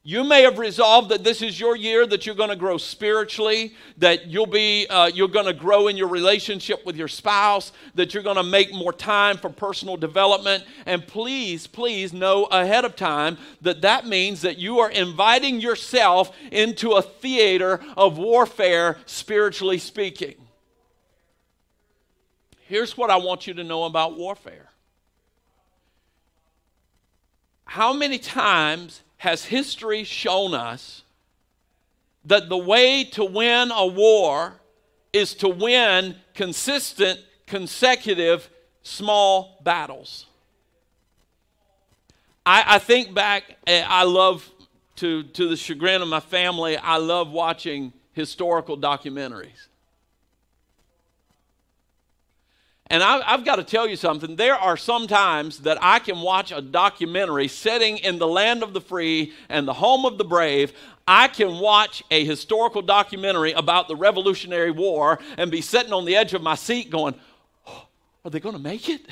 You 0.03 0.23
may 0.23 0.41
have 0.41 0.57
resolved 0.57 1.09
that 1.09 1.23
this 1.23 1.43
is 1.43 1.59
your 1.59 1.75
year 1.75 2.07
that 2.07 2.25
you're 2.25 2.33
going 2.33 2.49
to 2.49 2.55
grow 2.55 2.79
spiritually, 2.79 3.75
that 3.97 4.25
you'll 4.25 4.47
be 4.47 4.87
uh, 4.87 5.07
you're 5.07 5.27
going 5.27 5.45
to 5.45 5.53
grow 5.53 5.89
in 5.89 5.95
your 5.95 6.07
relationship 6.07 6.83
with 6.87 6.95
your 6.95 7.07
spouse, 7.07 7.71
that 7.93 8.11
you're 8.11 8.23
going 8.23 8.37
to 8.37 8.43
make 8.43 8.73
more 8.73 8.93
time 8.93 9.37
for 9.37 9.49
personal 9.49 9.97
development. 9.97 10.63
And 10.87 11.05
please, 11.05 11.67
please 11.67 12.13
know 12.13 12.45
ahead 12.45 12.83
of 12.83 12.95
time 12.95 13.37
that 13.61 13.81
that 13.81 14.07
means 14.07 14.41
that 14.41 14.57
you 14.57 14.79
are 14.79 14.89
inviting 14.89 15.61
yourself 15.61 16.35
into 16.51 16.93
a 16.93 17.03
theater 17.03 17.79
of 17.95 18.17
warfare, 18.17 18.97
spiritually 19.05 19.77
speaking. 19.77 20.33
Here's 22.61 22.97
what 22.97 23.11
I 23.11 23.17
want 23.17 23.45
you 23.45 23.53
to 23.53 23.63
know 23.63 23.83
about 23.83 24.17
warfare. 24.17 24.69
How 27.65 27.93
many 27.93 28.17
times 28.17 29.01
has 29.21 29.45
history 29.45 30.03
shown 30.03 30.55
us 30.55 31.03
that 32.25 32.49
the 32.49 32.57
way 32.57 33.03
to 33.03 33.23
win 33.23 33.69
a 33.69 33.85
war 33.85 34.51
is 35.13 35.35
to 35.35 35.47
win 35.47 36.15
consistent, 36.33 37.19
consecutive, 37.45 38.49
small 38.81 39.59
battles? 39.63 40.25
I, 42.47 42.63
I 42.65 42.79
think 42.79 43.13
back, 43.13 43.57
eh, 43.67 43.85
I 43.87 44.05
love, 44.05 44.49
to, 44.95 45.21
to 45.21 45.47
the 45.47 45.55
chagrin 45.55 46.01
of 46.01 46.07
my 46.07 46.19
family, 46.19 46.75
I 46.75 46.97
love 46.97 47.29
watching 47.29 47.93
historical 48.13 48.75
documentaries. 48.75 49.67
And 52.91 53.01
I, 53.01 53.21
have 53.31 53.45
got 53.45 53.55
to 53.55 53.63
tell 53.63 53.87
you 53.87 53.95
something. 53.95 54.35
There 54.35 54.53
are 54.53 54.75
some 54.75 55.07
times 55.07 55.59
that 55.59 55.77
I 55.81 55.99
can 55.99 56.19
watch 56.19 56.51
a 56.51 56.61
documentary 56.61 57.47
setting 57.47 57.97
in 57.99 58.19
the 58.19 58.27
land 58.27 58.63
of 58.63 58.73
the 58.73 58.81
free 58.81 59.31
and 59.47 59.65
the 59.65 59.71
home 59.71 60.05
of 60.05 60.17
the 60.17 60.25
brave. 60.25 60.73
I 61.07 61.29
can 61.29 61.59
watch 61.59 62.03
a 62.11 62.25
historical 62.25 62.81
documentary 62.81 63.53
about 63.53 63.87
the 63.87 63.95
Revolutionary 63.95 64.71
War 64.71 65.19
and 65.37 65.49
be 65.49 65.61
sitting 65.61 65.93
on 65.93 66.03
the 66.03 66.17
edge 66.17 66.33
of 66.33 66.41
my 66.41 66.55
seat 66.55 66.89
going, 66.89 67.15
oh, 67.65 67.87
Are 68.25 68.29
they 68.29 68.41
going 68.41 68.57
to 68.57 68.61
make 68.61 68.89
it? 68.89 69.07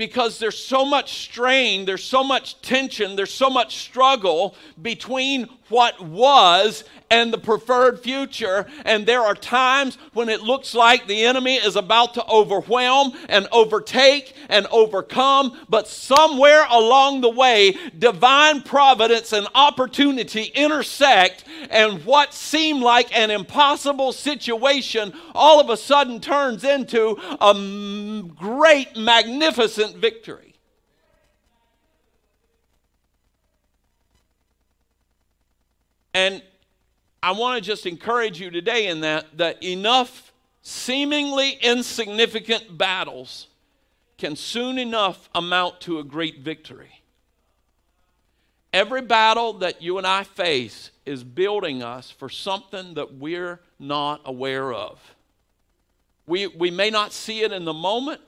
Because 0.00 0.38
there's 0.38 0.56
so 0.56 0.82
much 0.82 1.24
strain, 1.24 1.84
there's 1.84 2.02
so 2.02 2.24
much 2.24 2.58
tension, 2.62 3.16
there's 3.16 3.30
so 3.30 3.50
much 3.50 3.76
struggle 3.76 4.54
between 4.80 5.46
what 5.68 6.00
was 6.00 6.84
and 7.10 7.32
the 7.32 7.38
preferred 7.38 8.00
future. 8.00 8.66
And 8.86 9.04
there 9.04 9.20
are 9.20 9.34
times 9.34 9.98
when 10.14 10.30
it 10.30 10.40
looks 10.40 10.74
like 10.74 11.06
the 11.06 11.24
enemy 11.24 11.56
is 11.56 11.76
about 11.76 12.14
to 12.14 12.26
overwhelm 12.26 13.12
and 13.28 13.46
overtake 13.52 14.34
and 14.48 14.66
overcome. 14.68 15.58
But 15.68 15.86
somewhere 15.86 16.64
along 16.70 17.20
the 17.20 17.30
way, 17.30 17.76
divine 17.98 18.62
providence 18.62 19.32
and 19.34 19.46
opportunity 19.54 20.44
intersect, 20.54 21.44
and 21.68 22.04
what 22.04 22.32
seemed 22.32 22.82
like 22.82 23.16
an 23.16 23.30
impossible 23.30 24.12
situation 24.12 25.12
all 25.34 25.60
of 25.60 25.68
a 25.70 25.76
sudden 25.76 26.20
turns 26.20 26.64
into 26.64 27.16
a 27.40 28.22
great, 28.36 28.96
magnificent 28.96 29.96
victory. 29.96 30.54
And 36.14 36.42
I 37.22 37.32
want 37.32 37.62
to 37.62 37.66
just 37.66 37.86
encourage 37.86 38.40
you 38.40 38.50
today 38.50 38.88
in 38.88 39.00
that 39.02 39.36
that 39.36 39.62
enough 39.62 40.32
seemingly 40.62 41.52
insignificant 41.62 42.76
battles 42.76 43.46
can 44.18 44.36
soon 44.36 44.78
enough 44.78 45.28
amount 45.34 45.80
to 45.82 45.98
a 45.98 46.04
great 46.04 46.40
victory. 46.40 47.02
Every 48.72 49.02
battle 49.02 49.54
that 49.54 49.82
you 49.82 49.98
and 49.98 50.06
I 50.06 50.24
face 50.24 50.90
is 51.10 51.24
building 51.24 51.82
us 51.82 52.08
for 52.08 52.28
something 52.28 52.94
that 52.94 53.14
we're 53.14 53.58
not 53.80 54.20
aware 54.24 54.72
of. 54.72 55.00
We, 56.24 56.46
we 56.46 56.70
may 56.70 56.88
not 56.88 57.12
see 57.12 57.42
it 57.42 57.50
in 57.50 57.64
the 57.64 57.72
moment, 57.72 58.20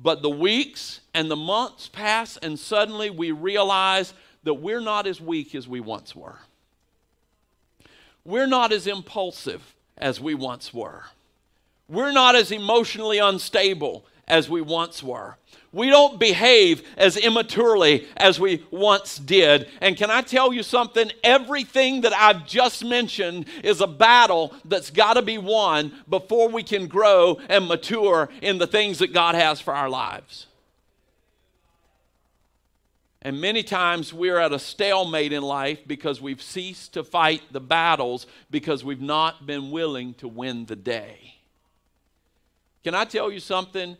but 0.00 0.22
the 0.22 0.30
weeks 0.30 1.00
and 1.14 1.28
the 1.28 1.36
months 1.36 1.88
pass, 1.88 2.36
and 2.36 2.56
suddenly 2.56 3.10
we 3.10 3.32
realize 3.32 4.14
that 4.44 4.54
we're 4.54 4.80
not 4.80 5.08
as 5.08 5.20
weak 5.20 5.56
as 5.56 5.66
we 5.66 5.80
once 5.80 6.14
were. 6.14 6.38
We're 8.24 8.46
not 8.46 8.70
as 8.70 8.86
impulsive 8.86 9.74
as 9.98 10.20
we 10.20 10.34
once 10.36 10.72
were. 10.72 11.06
We're 11.88 12.12
not 12.12 12.36
as 12.36 12.52
emotionally 12.52 13.18
unstable 13.18 14.06
as 14.28 14.48
we 14.48 14.60
once 14.60 15.02
were. 15.02 15.36
We 15.72 15.88
don't 15.88 16.20
behave 16.20 16.82
as 16.98 17.16
immaturely 17.16 18.06
as 18.16 18.38
we 18.38 18.64
once 18.70 19.18
did. 19.18 19.68
And 19.80 19.96
can 19.96 20.10
I 20.10 20.20
tell 20.20 20.52
you 20.52 20.62
something? 20.62 21.10
Everything 21.24 22.02
that 22.02 22.12
I've 22.12 22.46
just 22.46 22.84
mentioned 22.84 23.46
is 23.64 23.80
a 23.80 23.86
battle 23.86 24.54
that's 24.66 24.90
got 24.90 25.14
to 25.14 25.22
be 25.22 25.38
won 25.38 25.92
before 26.08 26.50
we 26.50 26.62
can 26.62 26.88
grow 26.88 27.40
and 27.48 27.66
mature 27.66 28.28
in 28.42 28.58
the 28.58 28.66
things 28.66 28.98
that 28.98 29.14
God 29.14 29.34
has 29.34 29.62
for 29.62 29.74
our 29.74 29.88
lives. 29.88 30.46
And 33.22 33.40
many 33.40 33.62
times 33.62 34.12
we're 34.12 34.38
at 34.38 34.52
a 34.52 34.58
stalemate 34.58 35.32
in 35.32 35.42
life 35.42 35.78
because 35.86 36.20
we've 36.20 36.42
ceased 36.42 36.94
to 36.94 37.04
fight 37.04 37.40
the 37.52 37.60
battles 37.60 38.26
because 38.50 38.84
we've 38.84 39.00
not 39.00 39.46
been 39.46 39.70
willing 39.70 40.14
to 40.14 40.28
win 40.28 40.66
the 40.66 40.76
day. 40.76 41.36
Can 42.82 42.96
I 42.96 43.04
tell 43.04 43.30
you 43.30 43.38
something? 43.38 43.96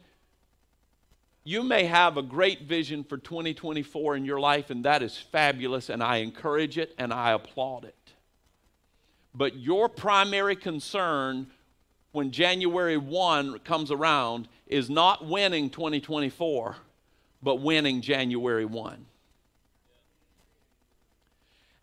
You 1.44 1.64
may 1.64 1.84
have 1.84 2.16
a 2.16 2.22
great 2.22 2.62
vision 2.62 3.02
for 3.02 3.18
2024 3.18 4.16
in 4.16 4.24
your 4.24 4.38
life, 4.38 4.70
and 4.70 4.84
that 4.84 5.02
is 5.02 5.16
fabulous, 5.18 5.88
and 5.88 6.02
I 6.02 6.18
encourage 6.18 6.78
it 6.78 6.94
and 6.98 7.12
I 7.12 7.32
applaud 7.32 7.84
it. 7.84 7.96
But 9.34 9.56
your 9.56 9.88
primary 9.88 10.54
concern 10.54 11.48
when 12.12 12.30
January 12.30 12.96
1 12.96 13.60
comes 13.60 13.90
around 13.90 14.46
is 14.66 14.88
not 14.88 15.26
winning 15.26 15.70
2024, 15.70 16.76
but 17.42 17.56
winning 17.56 18.02
January 18.02 18.66
1. 18.66 19.06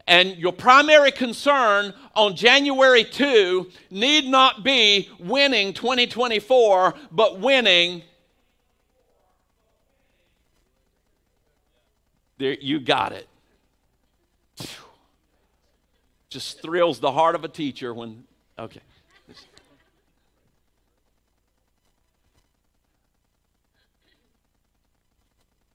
And 0.07 0.37
your 0.37 0.53
primary 0.53 1.11
concern 1.11 1.93
on 2.15 2.35
January 2.35 3.03
2 3.03 3.69
need 3.91 4.25
not 4.25 4.63
be 4.63 5.09
winning 5.19 5.73
2024, 5.73 6.95
but 7.11 7.39
winning. 7.39 8.01
There, 12.39 12.57
you 12.59 12.79
got 12.79 13.11
it. 13.11 13.27
Just 16.29 16.61
thrills 16.61 16.99
the 16.99 17.11
heart 17.11 17.35
of 17.35 17.43
a 17.43 17.49
teacher 17.49 17.93
when, 17.93 18.23
okay. 18.57 18.79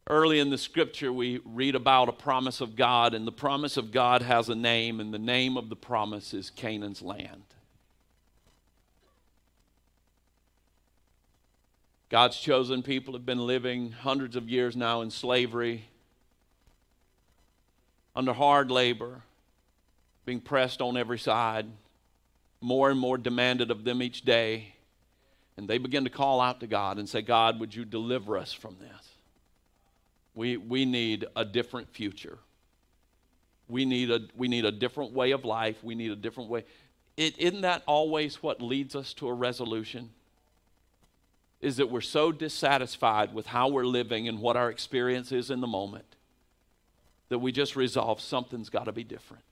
Early 0.09 0.39
in 0.39 0.51
the 0.51 0.59
scripture, 0.59 1.13
we 1.13 1.41
read 1.45 1.75
about 1.75 2.09
a 2.09 2.13
promise 2.13 2.61
of 2.61 2.77
God, 2.77 3.15
and 3.15 3.27
the 3.27 3.33
promise 3.33 3.77
of 3.77 3.93
God 3.93 4.23
has 4.23 4.49
a 4.49 4.55
name, 4.55 5.01
and 5.01 5.13
the 5.13 5.19
name 5.19 5.57
of 5.59 5.69
the 5.69 5.77
promise 5.77 6.33
is 6.33 6.51
Canaan's 6.51 7.03
land. 7.03 7.43
God's 12.09 12.39
chosen 12.39 12.83
people 12.83 13.13
have 13.15 13.27
been 13.27 13.47
living 13.47 13.93
hundreds 13.93 14.37
of 14.37 14.49
years 14.49 14.77
now 14.77 15.01
in 15.03 15.11
slavery, 15.11 15.89
under 18.17 18.33
hard 18.33 18.71
labor, 18.71 19.23
being 20.25 20.41
pressed 20.41 20.81
on 20.81 20.97
every 20.97 21.19
side, 21.19 21.67
more 22.61 22.91
and 22.91 22.99
more 22.99 23.19
demanded 23.19 23.71
of 23.71 23.85
them 23.85 24.03
each 24.03 24.23
day. 24.23 24.75
And 25.57 25.69
they 25.69 25.79
begin 25.79 26.05
to 26.05 26.11
call 26.11 26.41
out 26.41 26.61
to 26.61 26.67
God 26.67 26.99
and 26.99 27.09
say, 27.09 27.23
God, 27.23 27.61
would 27.61 27.75
you 27.75 27.85
deliver 27.85 28.39
us 28.39 28.53
from 28.53 28.77
this? 28.81 29.09
We, 30.35 30.57
we 30.57 30.85
need 30.85 31.27
a 31.37 31.45
different 31.45 31.91
future. 31.91 32.39
We 33.69 33.85
need 33.85 34.11
a, 34.11 34.21
we 34.37 34.49
need 34.49 34.65
a 34.65 34.73
different 34.73 35.13
way 35.13 35.31
of 35.31 35.45
life. 35.45 35.77
We 35.83 35.95
need 35.95 36.11
a 36.11 36.17
different 36.17 36.51
way. 36.51 36.65
It, 37.17 37.39
isn't 37.39 37.61
that 37.61 37.83
always 37.87 38.43
what 38.43 38.61
leads 38.61 38.97
us 38.97 39.15
to 39.15 39.29
a 39.29 39.33
resolution? 39.33 40.11
Is 41.61 41.77
that 41.77 41.89
we're 41.89 42.01
so 42.01 42.33
dissatisfied 42.33 43.33
with 43.33 43.47
how 43.47 43.69
we're 43.69 43.87
living 43.87 44.27
and 44.27 44.41
what 44.41 44.57
our 44.57 44.71
experience 44.71 45.31
is 45.31 45.51
in 45.51 45.61
the 45.61 45.67
moment 45.67 46.17
that 47.35 47.41
we 47.41 47.51
just 47.51 47.75
resolve 47.75 48.21
something's 48.21 48.71
got 48.71 48.85
to 48.85 48.93
be 48.93 49.03
different. 49.03 49.43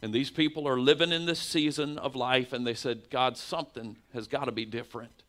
And 0.00 0.12
these 0.12 0.30
people 0.30 0.68
are 0.68 0.78
living 0.78 1.10
in 1.10 1.26
this 1.26 1.40
season 1.40 1.98
of 1.98 2.14
life, 2.14 2.52
and 2.52 2.64
they 2.64 2.74
said, 2.74 3.10
God, 3.10 3.36
something 3.36 3.96
has 4.14 4.28
got 4.28 4.44
to 4.44 4.52
be 4.52 4.64
different. 4.64 5.24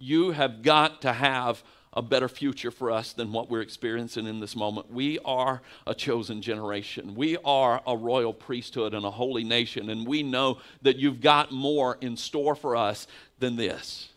You 0.00 0.32
have 0.32 0.62
got 0.62 1.02
to 1.02 1.12
have 1.12 1.62
a 1.92 2.02
better 2.02 2.28
future 2.28 2.72
for 2.72 2.90
us 2.90 3.12
than 3.12 3.30
what 3.30 3.48
we're 3.48 3.60
experiencing 3.60 4.26
in 4.26 4.40
this 4.40 4.56
moment. 4.56 4.90
We 4.90 5.20
are 5.24 5.62
a 5.86 5.94
chosen 5.94 6.42
generation. 6.42 7.14
We 7.14 7.36
are 7.44 7.80
a 7.86 7.96
royal 7.96 8.32
priesthood 8.32 8.92
and 8.92 9.06
a 9.06 9.10
holy 9.12 9.44
nation, 9.44 9.88
and 9.88 10.04
we 10.04 10.24
know 10.24 10.58
that 10.82 10.96
you've 10.96 11.20
got 11.20 11.52
more 11.52 11.96
in 12.00 12.16
store 12.16 12.56
for 12.56 12.74
us 12.74 13.06
than 13.38 13.54
this. 13.54 14.08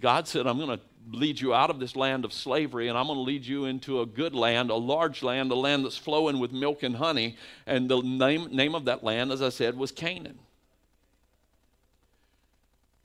God 0.00 0.26
said, 0.26 0.46
I'm 0.46 0.56
going 0.56 0.78
to 0.78 0.80
lead 1.10 1.40
you 1.40 1.54
out 1.54 1.70
of 1.70 1.78
this 1.78 1.96
land 1.96 2.24
of 2.24 2.32
slavery 2.32 2.88
and 2.88 2.98
I'm 2.98 3.06
going 3.06 3.18
to 3.18 3.22
lead 3.22 3.44
you 3.44 3.66
into 3.66 4.00
a 4.00 4.06
good 4.06 4.34
land, 4.34 4.70
a 4.70 4.74
large 4.74 5.22
land, 5.22 5.50
a 5.52 5.54
land 5.54 5.84
that's 5.84 5.96
flowing 5.96 6.38
with 6.38 6.52
milk 6.52 6.82
and 6.82 6.96
honey. 6.96 7.36
And 7.66 7.88
the 7.88 8.00
name, 8.00 8.48
name 8.54 8.74
of 8.74 8.86
that 8.86 9.04
land, 9.04 9.32
as 9.32 9.42
I 9.42 9.50
said, 9.50 9.76
was 9.76 9.92
Canaan. 9.92 10.38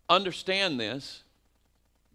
Understand 0.10 0.80
this 0.80 1.24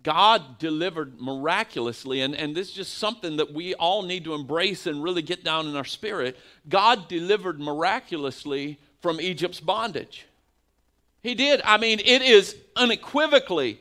God 0.07 0.61
delivered 0.61 1.21
miraculously, 1.21 2.21
and, 2.21 2.33
and 2.37 2.55
this 2.55 2.69
is 2.69 2.75
just 2.75 2.99
something 2.99 3.39
that 3.39 3.53
we 3.53 3.75
all 3.75 4.03
need 4.03 4.23
to 4.23 4.35
embrace 4.35 4.87
and 4.87 5.03
really 5.03 5.21
get 5.21 5.43
down 5.43 5.67
in 5.67 5.75
our 5.75 5.85
spirit. 5.85 6.37
God 6.69 7.09
delivered 7.09 7.59
miraculously 7.59 8.79
from 9.01 9.21
Egypt's 9.21 9.59
bondage. 9.59 10.27
He 11.25 11.35
did. 11.35 11.61
I 11.65 11.79
mean, 11.79 11.99
it 11.99 12.23
is 12.23 12.55
unequivocally, 12.77 13.81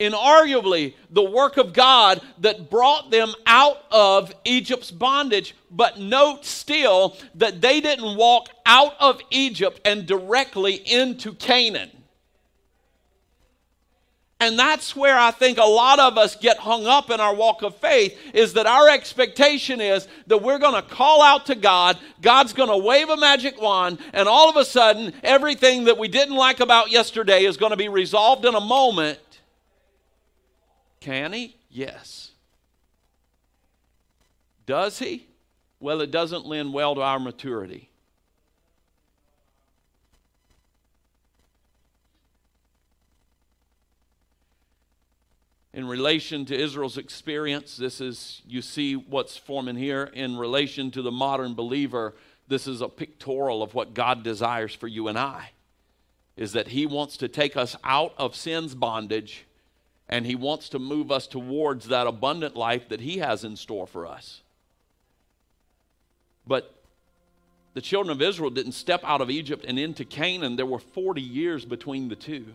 inarguably 0.00 0.94
the 1.10 1.22
work 1.22 1.56
of 1.56 1.72
God 1.72 2.20
that 2.38 2.70
brought 2.70 3.10
them 3.10 3.34
out 3.46 3.84
of 3.90 4.32
Egypt's 4.44 4.90
bondage. 4.90 5.54
But 5.70 5.98
note 5.98 6.44
still 6.44 7.16
that 7.34 7.60
they 7.60 7.80
didn't 7.80 8.16
walk 8.16 8.48
out 8.64 8.94
of 9.00 9.20
Egypt 9.30 9.80
and 9.84 10.06
directly 10.06 10.74
into 10.74 11.34
Canaan. 11.34 11.90
And 14.40 14.56
that's 14.56 14.94
where 14.94 15.18
I 15.18 15.32
think 15.32 15.58
a 15.58 15.64
lot 15.64 15.98
of 15.98 16.16
us 16.16 16.36
get 16.36 16.58
hung 16.58 16.86
up 16.86 17.10
in 17.10 17.18
our 17.18 17.34
walk 17.34 17.62
of 17.62 17.76
faith 17.78 18.16
is 18.32 18.52
that 18.52 18.66
our 18.66 18.88
expectation 18.88 19.80
is 19.80 20.06
that 20.28 20.42
we're 20.42 20.60
going 20.60 20.80
to 20.80 20.88
call 20.88 21.22
out 21.22 21.46
to 21.46 21.56
God, 21.56 21.98
God's 22.22 22.52
going 22.52 22.68
to 22.68 22.76
wave 22.76 23.08
a 23.08 23.16
magic 23.16 23.60
wand, 23.60 23.98
and 24.12 24.28
all 24.28 24.48
of 24.48 24.54
a 24.54 24.64
sudden, 24.64 25.12
everything 25.24 25.84
that 25.84 25.98
we 25.98 26.06
didn't 26.06 26.36
like 26.36 26.60
about 26.60 26.92
yesterday 26.92 27.46
is 27.46 27.56
going 27.56 27.70
to 27.70 27.76
be 27.76 27.88
resolved 27.88 28.44
in 28.44 28.54
a 28.54 28.60
moment. 28.60 29.18
Can 31.00 31.32
He? 31.32 31.56
Yes. 31.70 32.32
Does 34.66 34.98
He? 34.98 35.26
Well, 35.80 36.00
it 36.00 36.10
doesn't 36.10 36.46
lend 36.46 36.72
well 36.72 36.94
to 36.94 37.02
our 37.02 37.20
maturity. 37.20 37.88
in 45.78 45.86
relation 45.86 46.44
to 46.44 46.60
Israel's 46.60 46.98
experience, 46.98 47.76
this 47.76 48.00
is, 48.00 48.42
you 48.48 48.60
see 48.60 48.96
what's 48.96 49.36
forming 49.36 49.76
here. 49.76 50.10
In 50.12 50.36
relation 50.36 50.90
to 50.90 51.02
the 51.02 51.12
modern 51.12 51.54
believer, 51.54 52.16
this 52.48 52.66
is 52.66 52.80
a 52.80 52.88
pictorial 52.88 53.62
of 53.62 53.74
what 53.74 53.94
God 53.94 54.24
desires 54.24 54.74
for 54.74 54.88
you 54.88 55.06
and 55.06 55.16
I. 55.16 55.52
Is 56.36 56.50
that 56.54 56.66
He 56.66 56.84
wants 56.84 57.16
to 57.18 57.28
take 57.28 57.56
us 57.56 57.76
out 57.84 58.12
of 58.18 58.34
sin's 58.34 58.74
bondage 58.74 59.46
and 60.08 60.26
He 60.26 60.34
wants 60.34 60.70
to 60.70 60.78
move 60.78 61.10
us 61.10 61.26
towards 61.26 61.88
that 61.88 62.06
abundant 62.06 62.56
life 62.56 62.88
that 62.88 63.00
He 63.00 63.18
has 63.18 63.44
in 63.44 63.56
store 63.56 63.86
for 63.86 64.06
us. 64.06 64.42
But 66.46 66.74
the 67.74 67.80
children 67.80 68.10
of 68.10 68.22
Israel 68.22 68.50
didn't 68.50 68.72
step 68.72 69.02
out 69.04 69.20
of 69.20 69.30
Egypt 69.30 69.64
and 69.68 69.78
into 69.78 70.04
Canaan, 70.04 70.56
there 70.56 70.66
were 70.66 70.78
40 70.78 71.20
years 71.20 71.64
between 71.64 72.08
the 72.08 72.16
two 72.16 72.46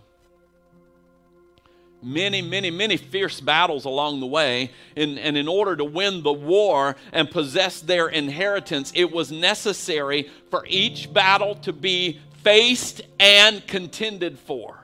many, 2.03 2.41
many, 2.41 2.69
many 2.69 2.97
fierce 2.97 3.39
battles 3.39 3.85
along 3.85 4.19
the 4.19 4.27
way. 4.27 4.71
And, 4.95 5.17
and 5.17 5.37
in 5.37 5.47
order 5.47 5.75
to 5.75 5.85
win 5.85 6.23
the 6.23 6.33
war 6.33 6.95
and 7.11 7.29
possess 7.29 7.81
their 7.81 8.07
inheritance, 8.07 8.91
it 8.95 9.11
was 9.11 9.31
necessary 9.31 10.29
for 10.49 10.65
each 10.67 11.11
battle 11.13 11.55
to 11.55 11.73
be 11.73 12.19
faced 12.43 13.01
and 13.19 13.65
contended 13.65 14.37
for. 14.37 14.82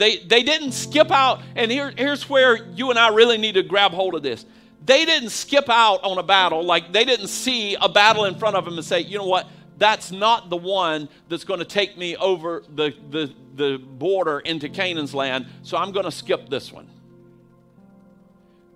They, 0.00 0.16
they 0.16 0.42
didn't 0.42 0.72
skip 0.72 1.10
out, 1.10 1.42
and 1.54 1.70
here, 1.70 1.92
here's 1.94 2.26
where 2.26 2.64
you 2.72 2.88
and 2.88 2.98
I 2.98 3.08
really 3.08 3.36
need 3.36 3.56
to 3.56 3.62
grab 3.62 3.92
hold 3.92 4.14
of 4.14 4.22
this. 4.22 4.46
They 4.86 5.04
didn't 5.04 5.28
skip 5.28 5.68
out 5.68 6.02
on 6.02 6.16
a 6.16 6.22
battle, 6.22 6.64
like 6.64 6.90
they 6.90 7.04
didn't 7.04 7.26
see 7.26 7.74
a 7.74 7.86
battle 7.86 8.24
in 8.24 8.36
front 8.36 8.56
of 8.56 8.64
them 8.64 8.78
and 8.78 8.84
say, 8.84 9.00
you 9.00 9.18
know 9.18 9.26
what, 9.26 9.46
that's 9.76 10.10
not 10.10 10.48
the 10.48 10.56
one 10.56 11.10
that's 11.28 11.44
going 11.44 11.58
to 11.58 11.66
take 11.66 11.98
me 11.98 12.16
over 12.16 12.62
the, 12.74 12.94
the, 13.10 13.30
the 13.56 13.76
border 13.76 14.38
into 14.40 14.70
Canaan's 14.70 15.12
land, 15.12 15.44
so 15.64 15.76
I'm 15.76 15.92
going 15.92 16.06
to 16.06 16.10
skip 16.10 16.48
this 16.48 16.72
one. 16.72 16.88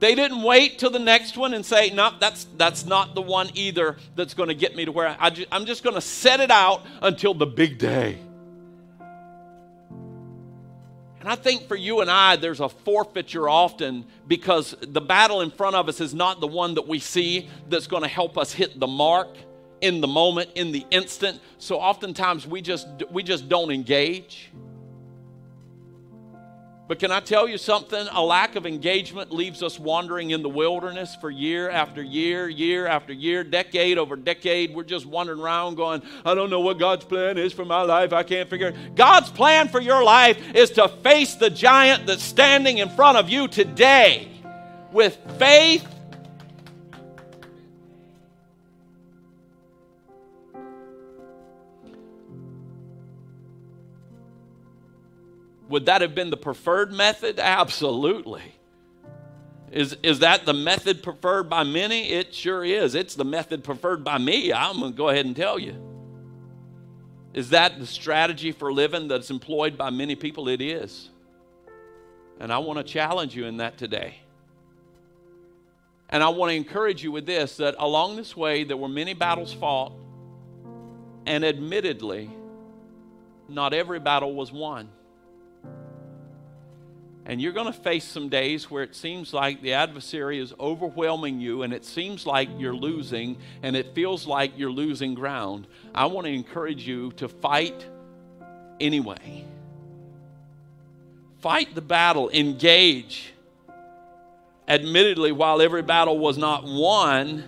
They 0.01 0.15
didn't 0.15 0.43
wait 0.43 0.79
till 0.79 0.91
the 0.91 0.99
next 0.99 1.39
one 1.39 1.55
and 1.55 1.65
say, 1.65 1.89
no, 1.89 2.11
that's, 2.21 2.47
that's 2.59 2.85
not 2.85 3.15
the 3.15 3.23
one 3.23 3.49
either 3.55 3.97
that's 4.15 4.35
going 4.35 4.51
to 4.51 4.55
get 4.55 4.77
me 4.77 4.85
to 4.85 4.93
where 4.93 5.17
I, 5.19 5.31
ju- 5.31 5.47
I'm 5.51 5.65
just 5.65 5.83
going 5.83 5.95
to 5.95 6.03
set 6.03 6.41
it 6.41 6.51
out 6.51 6.83
until 7.01 7.33
the 7.33 7.47
big 7.47 7.79
day. 7.79 8.19
And 11.25 11.33
I 11.33 11.37
think 11.37 11.69
for 11.69 11.75
you 11.75 12.03
and 12.03 12.11
I, 12.11 12.37
there's 12.37 12.61
a 12.61 12.69
forfeiture 12.69 13.49
often 13.49 14.05
because 14.29 14.75
the 14.83 15.01
battle 15.01 15.41
in 15.41 15.51
front 15.51 15.75
of 15.75 15.89
us 15.89 15.99
is 16.03 16.13
not 16.13 16.39
the 16.39 16.47
one 16.47 16.75
that 16.75 16.87
we 16.87 16.99
see 16.99 17.49
that's 17.71 17.87
going 17.87 18.03
to 18.03 18.09
help 18.11 18.37
us 18.37 18.53
hit 18.53 18.79
the 18.79 18.87
mark 18.87 19.29
in 19.81 20.03
the 20.03 20.07
moment, 20.07 20.51
in 20.55 20.71
the 20.71 20.85
instant. 20.91 21.41
So 21.57 21.81
oftentimes 21.81 22.47
we 22.47 22.61
just 22.61 22.87
we 23.11 23.23
just 23.23 23.49
don't 23.49 23.71
engage. 23.71 24.51
But 26.87 26.99
can 26.99 27.11
I 27.11 27.21
tell 27.21 27.49
you 27.49 27.57
something? 27.57 28.07
A 28.13 28.23
lack 28.23 28.57
of 28.57 28.67
engagement 28.67 29.33
leaves 29.33 29.63
us 29.63 29.79
wandering 29.79 30.31
in 30.31 30.43
the 30.43 30.51
wilderness 30.51 31.17
for 31.19 31.31
year 31.31 31.71
after 31.71 32.03
year, 32.03 32.47
year 32.47 32.87
after 32.87 33.15
year, 33.15 33.43
decade 33.43 33.97
over 33.97 34.17
decade. 34.17 34.75
We're 34.75 34.85
just 34.85 35.07
wandering 35.07 35.41
around 35.41 35.77
going, 35.77 36.03
I 36.27 36.35
don't 36.35 36.51
know 36.51 36.61
what 36.61 36.79
God's 36.79 37.07
plan 37.07 37.39
is 37.39 37.55
for 37.55 37.65
my 37.65 37.81
life. 37.81 38.13
I 38.13 38.23
can't 38.23 38.51
figure 38.51 38.69
it. 38.69 38.95
God's 38.97 39.31
plan 39.31 39.69
for 39.69 39.81
your 39.81 40.05
life 40.05 40.39
is 40.55 40.71
to 40.73 40.89
face 40.89 41.37
the 41.37 41.49
giant 41.49 42.07
that's 42.07 42.23
standing 42.23 42.79
in 42.79 42.91
front 42.91 43.17
of 43.17 43.31
you 43.31 43.49
today 43.49 44.29
with 44.93 45.17
faith 45.39 45.89
Would 55.75 55.87
that 55.87 56.03
have 56.03 56.15
been 56.15 56.31
the 56.31 56.37
preferred 56.37 56.93
method? 56.93 57.41
Absolutely. 57.41 58.55
Is, 59.73 59.97
is 60.05 60.21
that 60.21 60.47
the 60.47 60.53
method 60.53 61.03
preferred 61.03 61.51
by 61.51 61.65
many? 61.65 62.11
It 62.11 62.33
sure 62.33 62.65
is. 62.65 62.95
It's 62.95 63.17
the 63.17 63.25
method 63.25 63.65
preferred 63.65 64.05
by 64.05 64.19
me. 64.19 64.53
I'm 64.53 64.79
going 64.79 64.93
to 64.93 64.97
go 64.97 65.09
ahead 65.09 65.27
and 65.27 65.35
tell 65.35 65.59
you. 65.59 65.75
Is 67.33 67.51
that 67.51 67.81
the 67.81 67.89
strategy 67.89 68.53
for 68.53 68.73
living 68.73 69.09
that's 69.09 69.31
employed 69.31 69.77
by 69.77 69.91
many 69.91 70.15
people? 70.15 70.49
It 70.49 70.61
is. 70.61 71.11
And 72.39 72.53
I 72.53 72.59
want 72.59 72.79
to 72.79 72.85
challenge 72.85 73.35
you 73.35 73.47
in 73.47 73.57
that 73.57 73.77
today. 73.77 74.19
And 76.09 76.23
I 76.23 76.29
want 76.29 76.51
to 76.51 76.55
encourage 76.55 77.03
you 77.03 77.11
with 77.11 77.27
this 77.27 77.57
that 77.57 77.75
along 77.81 78.15
this 78.15 78.37
way, 78.37 78.63
there 78.63 78.77
were 78.77 78.89
many 78.89 79.13
battles 79.13 79.53
fought, 79.53 79.93
and 81.27 81.45
admittedly, 81.45 82.31
not 83.49 83.75
every 83.75 83.99
battle 83.99 84.37
was 84.37 84.53
won. 84.53 84.89
And 87.27 87.41
you're 87.41 87.53
going 87.53 87.67
to 87.67 87.73
face 87.73 88.05
some 88.05 88.29
days 88.29 88.71
where 88.71 88.83
it 88.83 88.95
seems 88.95 89.33
like 89.33 89.63
the 89.63 89.73
adversary 89.73 90.39
is 90.39 90.53
overwhelming 90.61 91.41
you 91.41 91.63
and 91.63 91.73
it 91.73 91.85
seems 91.85 92.27
like 92.27 92.51
you're 92.59 92.75
losing 92.75 93.39
and 93.63 93.75
it 93.75 93.95
feels 93.95 94.27
like 94.27 94.53
you're 94.59 94.71
losing 94.71 95.15
ground. 95.15 95.67
I 95.95 96.07
want 96.07 96.27
to 96.27 96.33
encourage 96.33 96.87
you 96.87 97.13
to 97.13 97.29
fight 97.29 97.87
anyway. 98.79 99.47
Fight 101.41 101.75
the 101.75 101.81
battle, 101.81 102.29
engage. 102.29 103.33
Admittedly, 104.69 105.33
while 105.33 105.63
every 105.63 105.83
battle 105.83 106.19
was 106.19 106.37
not 106.37 106.65
won, 106.65 107.43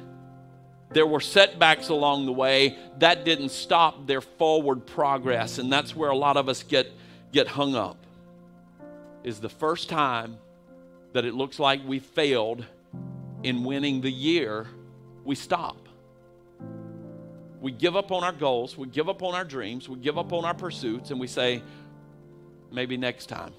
there 0.90 1.06
were 1.06 1.20
setbacks 1.20 1.90
along 1.90 2.24
the 2.24 2.32
way. 2.32 2.78
That 2.98 3.26
didn't 3.26 3.50
stop 3.50 4.06
their 4.06 4.22
forward 4.22 4.86
progress. 4.86 5.58
And 5.58 5.70
that's 5.70 5.94
where 5.94 6.08
a 6.08 6.16
lot 6.16 6.38
of 6.38 6.48
us 6.48 6.62
get, 6.62 6.90
get 7.32 7.46
hung 7.46 7.74
up 7.74 8.05
is 9.26 9.40
the 9.40 9.48
first 9.48 9.88
time 9.88 10.38
that 11.12 11.24
it 11.24 11.34
looks 11.34 11.58
like 11.58 11.80
we 11.84 11.98
failed 11.98 12.64
in 13.42 13.64
winning 13.64 14.00
the 14.00 14.10
year, 14.10 14.68
we 15.24 15.34
stop. 15.34 15.88
We 17.60 17.72
give 17.72 17.96
up 17.96 18.12
on 18.12 18.22
our 18.22 18.32
goals, 18.32 18.78
we 18.78 18.86
give 18.86 19.08
up 19.08 19.24
on 19.24 19.34
our 19.34 19.44
dreams, 19.44 19.88
we 19.88 19.98
give 19.98 20.16
up 20.16 20.32
on 20.32 20.44
our 20.44 20.54
pursuits, 20.54 21.10
and 21.10 21.18
we 21.18 21.26
say, 21.26 21.60
maybe 22.70 22.96
next 22.96 23.26
time. 23.26 23.52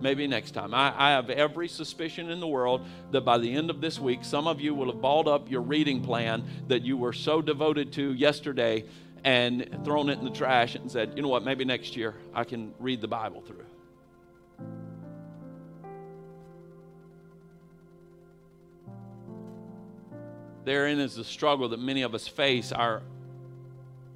Maybe 0.00 0.28
next 0.28 0.52
time. 0.52 0.72
I, 0.72 0.94
I, 0.96 1.10
have 1.10 1.28
every 1.28 1.66
suspicion 1.66 2.30
in 2.30 2.38
the 2.38 2.46
world 2.46 2.86
that 3.10 3.22
by 3.22 3.38
the 3.38 3.52
end 3.52 3.70
of 3.70 3.80
this 3.80 3.98
week, 3.98 4.20
some 4.22 4.46
of 4.46 4.60
you 4.60 4.72
will 4.72 4.92
have 4.92 5.00
balled 5.00 5.26
up 5.26 5.50
your 5.50 5.62
reading 5.62 6.00
plan 6.00 6.44
that 6.68 6.82
you 6.82 6.96
were 6.96 7.14
so 7.14 7.42
devoted 7.42 7.92
to 7.94 8.12
yesterday 8.12 8.84
and 9.24 9.80
thrown 9.84 10.10
it 10.10 10.18
in 10.18 10.24
the 10.24 10.30
trash 10.30 10.76
and 10.76 10.88
said, 10.88 11.14
you 11.16 11.22
know 11.22 11.28
what, 11.28 11.44
maybe 11.44 11.64
next 11.64 11.96
year 11.96 12.14
I 12.32 12.44
can 12.44 12.72
read 12.78 13.00
the 13.00 13.08
Bible 13.08 13.40
through. 13.40 13.64
Therein 20.66 20.98
is 20.98 21.14
the 21.14 21.24
struggle 21.24 21.68
that 21.68 21.78
many 21.78 22.02
of 22.02 22.12
us 22.14 22.26
face. 22.26 22.72
Our, 22.72 23.02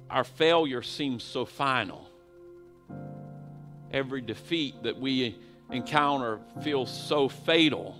our 0.09 0.25
failure 0.25 0.81
seems 0.81 1.23
so 1.23 1.45
final. 1.45 2.09
Every 3.91 4.19
defeat 4.19 4.83
that 4.83 4.99
we 4.99 5.39
encounter 5.71 6.41
feels 6.61 6.91
so 6.91 7.29
fatal. 7.29 7.97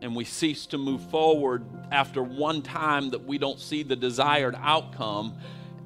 And 0.00 0.16
we 0.16 0.24
cease 0.24 0.64
to 0.66 0.78
move 0.78 1.02
forward 1.10 1.66
after 1.92 2.22
one 2.22 2.62
time 2.62 3.10
that 3.10 3.24
we 3.24 3.36
don't 3.36 3.60
see 3.60 3.82
the 3.82 3.96
desired 3.96 4.56
outcome. 4.58 5.36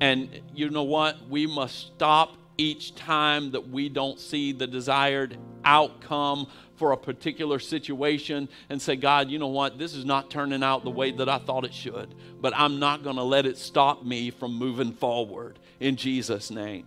And 0.00 0.40
you 0.54 0.70
know 0.70 0.84
what? 0.84 1.28
We 1.28 1.48
must 1.48 1.94
stop 1.94 2.36
each 2.56 2.94
time 2.94 3.50
that 3.50 3.68
we 3.68 3.88
don't 3.88 4.20
see 4.20 4.52
the 4.52 4.68
desired 4.68 5.36
outcome 5.64 6.46
for 6.76 6.92
a 6.92 6.96
particular 6.96 7.58
situation 7.58 8.48
and 8.68 8.80
say, 8.80 8.96
God, 8.96 9.30
you 9.30 9.38
know 9.38 9.48
what? 9.48 9.78
This 9.78 9.94
is 9.94 10.04
not 10.04 10.30
turning 10.30 10.62
out 10.62 10.84
the 10.84 10.90
way 10.90 11.12
that 11.12 11.28
I 11.28 11.38
thought 11.38 11.64
it 11.64 11.74
should, 11.74 12.14
but 12.40 12.52
I'm 12.56 12.78
not 12.78 13.04
going 13.04 13.16
to 13.16 13.22
let 13.22 13.46
it 13.46 13.56
stop 13.56 14.04
me 14.04 14.30
from 14.30 14.54
moving 14.54 14.92
forward 14.92 15.58
in 15.80 15.96
Jesus' 15.96 16.50
name. 16.50 16.86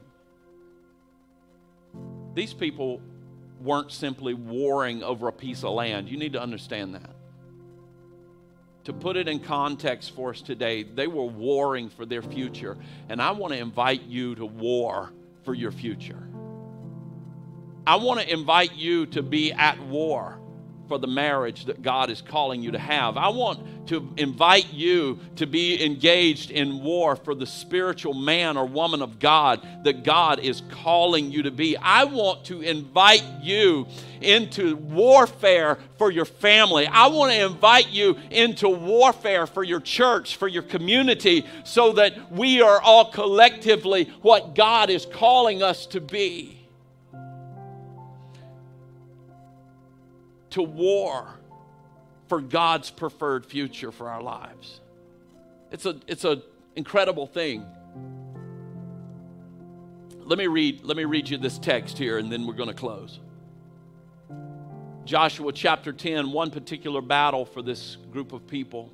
these 2.36 2.54
people 2.54 3.02
weren't 3.62 3.92
simply 3.92 4.34
warring 4.34 5.02
over 5.04 5.28
a 5.28 5.32
piece 5.32 5.64
of 5.64 5.72
land. 5.72 6.10
You 6.10 6.18
need 6.18 6.34
to 6.34 6.42
understand 6.42 6.94
that. 6.96 7.10
To 8.84 8.94
put 8.94 9.16
it 9.18 9.28
in 9.28 9.40
context 9.40 10.14
for 10.14 10.30
us 10.30 10.42
today, 10.42 10.84
they 10.84 11.08
were 11.08 11.26
warring 11.26 11.90
for 11.90 12.06
their 12.06 12.22
future. 12.22 12.78
And 13.10 13.22
I 13.22 13.32
want 13.32 13.54
to 13.54 13.60
invite 13.60 14.04
you 14.04 14.36
to 14.36 14.46
war 14.46 15.12
for 15.44 15.56
your 15.56 15.72
future. 15.72 16.22
I 17.88 17.98
want 17.98 18.19
to 18.19 18.32
invite 18.32 18.74
you 18.74 19.06
to 19.08 19.21
be 19.21 19.52
at 19.52 19.80
war 19.80 20.39
for 20.88 20.98
the 20.98 21.08
marriage 21.08 21.65
that 21.65 21.82
God 21.82 22.10
is 22.10 22.21
calling 22.21 22.62
you 22.62 22.71
to 22.71 22.80
have. 22.80 23.17
I 23.17 23.30
want 23.30 23.88
to 23.88 24.12
invite 24.17 24.71
you 24.74 25.19
to 25.36 25.45
be 25.45 25.84
engaged 25.84 26.52
in 26.52 26.84
war 26.84 27.15
for 27.15 27.36
the 27.36 27.45
spiritual 27.45 28.13
man 28.13 28.58
or 28.58 28.65
woman 28.65 29.02
of 29.02 29.19
God 29.19 29.65
that 29.84 30.04
God 30.04 30.39
is 30.39 30.62
calling 30.69 31.32
you 31.32 31.43
to 31.43 31.52
be. 31.52 31.78
I 31.78 32.06
want 32.06 32.45
to 32.45 32.62
invite 32.62 33.24
you 33.41 33.88
into 34.21 34.76
warfare 34.78 35.78
for 35.98 36.12
your 36.12 36.26
family. 36.26 36.88
I 36.88 37.08
want 37.08 37.32
to 37.34 37.45
invite 37.45 37.89
you 37.89 38.17
into 38.32 38.69
warfare 38.69 39.48
for 39.48 39.63
your 39.63 39.80
church, 39.80 40.36
for 40.38 40.48
your 40.48 40.63
community, 40.63 41.45
so 41.63 41.93
that 41.93 42.32
we 42.32 42.62
are 42.62 42.82
all 42.82 43.12
collectively 43.12 44.06
what 44.21 44.56
God 44.56 44.89
is 44.89 45.06
calling 45.06 45.62
us 45.62 45.86
to 45.88 46.02
be. 46.02 46.55
To 50.56 50.63
war 50.63 51.28
for 52.28 52.39
God's 52.39 52.89
preferred 52.89 53.46
future 53.46 53.91
for 53.91 54.10
our 54.10 54.22
lives. 54.22 54.80
It's 55.70 55.86
a 55.86 55.98
it's 56.08 56.24
an 56.24 56.41
incredible 56.78 57.28
thing. 57.28 57.65
Let 60.20 60.39
me 60.39 60.48
read 60.48 60.84
let 60.84 60.96
me 60.96 61.04
read 61.04 61.30
you 61.30 61.38
this 61.38 61.60
text 61.60 61.98
here 61.98 62.18
and 62.18 62.32
then 62.32 62.48
we're 62.48 62.54
going 62.54 62.70
to 62.70 62.76
close. 62.76 63.20
Joshua 65.04 65.52
chapter 65.52 65.91
10, 65.91 66.32
one 66.32 66.52
particular 66.52 67.02
battle 67.02 67.46
for 67.46 67.62
this 67.62 67.98
group 68.12 68.32
of 68.32 68.48
people. 68.48 68.91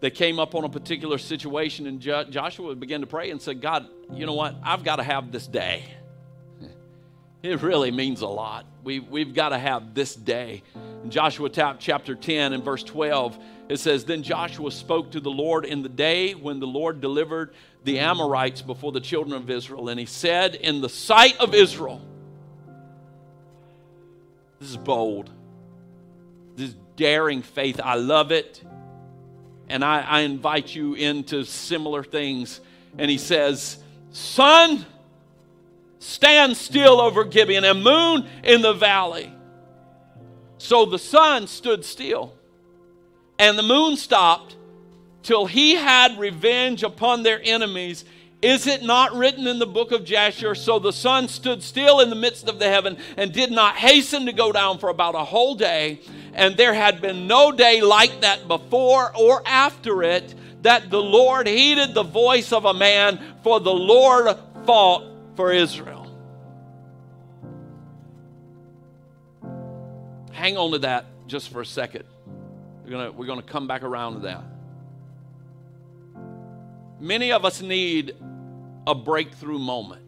They 0.00 0.10
came 0.10 0.38
up 0.38 0.54
on 0.54 0.64
a 0.64 0.68
particular 0.68 1.18
situation, 1.18 1.86
and 1.86 1.98
jo- 1.98 2.24
Joshua 2.24 2.76
began 2.76 3.00
to 3.00 3.06
pray 3.06 3.30
and 3.30 3.42
said, 3.42 3.60
God, 3.60 3.88
you 4.12 4.26
know 4.26 4.34
what? 4.34 4.54
I've 4.62 4.84
got 4.84 4.96
to 4.96 5.02
have 5.02 5.32
this 5.32 5.46
day. 5.46 5.82
It 7.54 7.60
really 7.60 7.90
means 7.90 8.22
a 8.22 8.26
lot. 8.26 8.64
We, 8.84 9.00
we've 9.00 9.34
got 9.34 9.50
to 9.50 9.58
have 9.58 9.92
this 9.92 10.14
day. 10.14 10.62
In 11.02 11.10
Joshua 11.10 11.50
chapter 11.50 12.14
10 12.14 12.54
and 12.54 12.64
verse 12.64 12.82
12, 12.82 13.38
it 13.68 13.76
says, 13.76 14.06
Then 14.06 14.22
Joshua 14.22 14.70
spoke 14.70 15.10
to 15.10 15.20
the 15.20 15.30
Lord 15.30 15.66
in 15.66 15.82
the 15.82 15.90
day 15.90 16.32
when 16.32 16.58
the 16.58 16.66
Lord 16.66 17.02
delivered 17.02 17.52
the 17.84 17.98
Amorites 17.98 18.62
before 18.62 18.92
the 18.92 19.00
children 19.00 19.36
of 19.36 19.50
Israel. 19.50 19.90
And 19.90 20.00
he 20.00 20.06
said, 20.06 20.54
In 20.54 20.80
the 20.80 20.88
sight 20.88 21.36
of 21.38 21.54
Israel, 21.54 22.00
this 24.58 24.70
is 24.70 24.78
bold, 24.78 25.28
this 26.56 26.70
is 26.70 26.76
daring 26.96 27.42
faith. 27.42 27.78
I 27.84 27.96
love 27.96 28.32
it. 28.32 28.64
And 29.68 29.84
I, 29.84 30.00
I 30.00 30.20
invite 30.20 30.74
you 30.74 30.94
into 30.94 31.44
similar 31.44 32.02
things. 32.04 32.62
And 32.96 33.10
he 33.10 33.18
says, 33.18 33.76
Sun, 34.12 34.86
stand 36.04 36.56
still 36.56 37.00
over 37.00 37.24
Gibeon, 37.24 37.64
and 37.64 37.82
moon 37.82 38.28
in 38.42 38.62
the 38.62 38.74
valley. 38.74 39.32
So 40.58 40.84
the 40.84 40.98
sun 40.98 41.46
stood 41.46 41.84
still, 41.84 42.34
and 43.38 43.58
the 43.58 43.62
moon 43.62 43.96
stopped 43.96 44.56
till 45.22 45.46
he 45.46 45.74
had 45.74 46.18
revenge 46.18 46.82
upon 46.82 47.22
their 47.22 47.40
enemies. 47.42 48.04
Is 48.42 48.66
it 48.66 48.82
not 48.82 49.14
written 49.14 49.46
in 49.46 49.58
the 49.58 49.66
book 49.66 49.90
of 49.90 50.04
Jasher? 50.04 50.54
So 50.54 50.78
the 50.78 50.92
sun 50.92 51.28
stood 51.28 51.62
still 51.62 52.00
in 52.00 52.10
the 52.10 52.16
midst 52.16 52.46
of 52.48 52.58
the 52.58 52.68
heaven 52.68 52.98
and 53.16 53.32
did 53.32 53.50
not 53.50 53.76
hasten 53.76 54.26
to 54.26 54.32
go 54.32 54.52
down 54.52 54.78
for 54.78 54.90
about 54.90 55.14
a 55.14 55.24
whole 55.24 55.54
day. 55.54 56.00
And 56.34 56.56
there 56.56 56.74
had 56.74 57.00
been 57.00 57.26
no 57.26 57.52
day 57.52 57.80
like 57.80 58.20
that 58.20 58.46
before 58.46 59.16
or 59.16 59.42
after 59.46 60.02
it 60.02 60.34
that 60.62 60.90
the 60.90 61.00
Lord 61.00 61.46
heeded 61.46 61.94
the 61.94 62.02
voice 62.02 62.52
of 62.52 62.64
a 62.64 62.74
man, 62.74 63.18
for 63.42 63.60
the 63.60 63.72
Lord 63.72 64.36
fought 64.66 65.04
for 65.36 65.52
Israel. 65.52 65.93
Hang 70.34 70.56
on 70.56 70.72
to 70.72 70.78
that 70.80 71.06
just 71.28 71.50
for 71.50 71.60
a 71.60 71.66
second. 71.66 72.04
We're 72.84 72.90
going 72.90 73.16
we're 73.16 73.36
to 73.36 73.42
come 73.42 73.68
back 73.68 73.84
around 73.84 74.14
to 74.14 74.18
that. 74.20 74.42
Many 77.00 77.32
of 77.32 77.44
us 77.44 77.62
need 77.62 78.16
a 78.86 78.94
breakthrough 78.94 79.60
moment. 79.60 80.02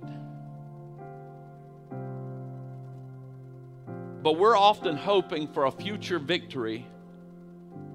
But 4.23 4.33
we're 4.33 4.57
often 4.57 4.97
hoping 4.97 5.47
for 5.47 5.67
a 5.67 5.71
future 5.71 6.19
victory 6.19 6.85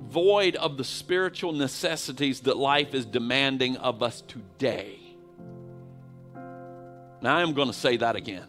void 0.08 0.56
of 0.56 0.78
the 0.78 0.84
spiritual 0.86 1.52
necessities 1.52 2.42
that 2.42 2.56
life 2.58 2.94
is 2.94 3.06
demanding 3.06 3.76
of 3.78 4.02
us 4.02 4.22
today. 4.22 5.00
Now, 7.22 7.38
I 7.38 7.42
am 7.42 7.54
going 7.54 7.68
to 7.68 7.74
say 7.74 7.98
that 7.98 8.16
again. 8.16 8.48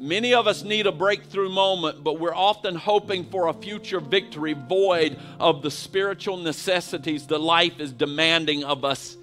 Many 0.00 0.32
of 0.32 0.46
us 0.46 0.62
need 0.62 0.86
a 0.86 0.92
breakthrough 0.92 1.50
moment, 1.50 2.02
but 2.02 2.18
we're 2.18 2.34
often 2.34 2.74
hoping 2.74 3.24
for 3.24 3.48
a 3.48 3.52
future 3.52 4.00
victory 4.00 4.54
void 4.54 5.18
of 5.38 5.60
the 5.60 5.70
spiritual 5.70 6.38
necessities 6.38 7.26
that 7.26 7.38
life 7.38 7.78
is 7.80 7.92
demanding 7.92 8.64
of 8.64 8.82
us 8.82 9.18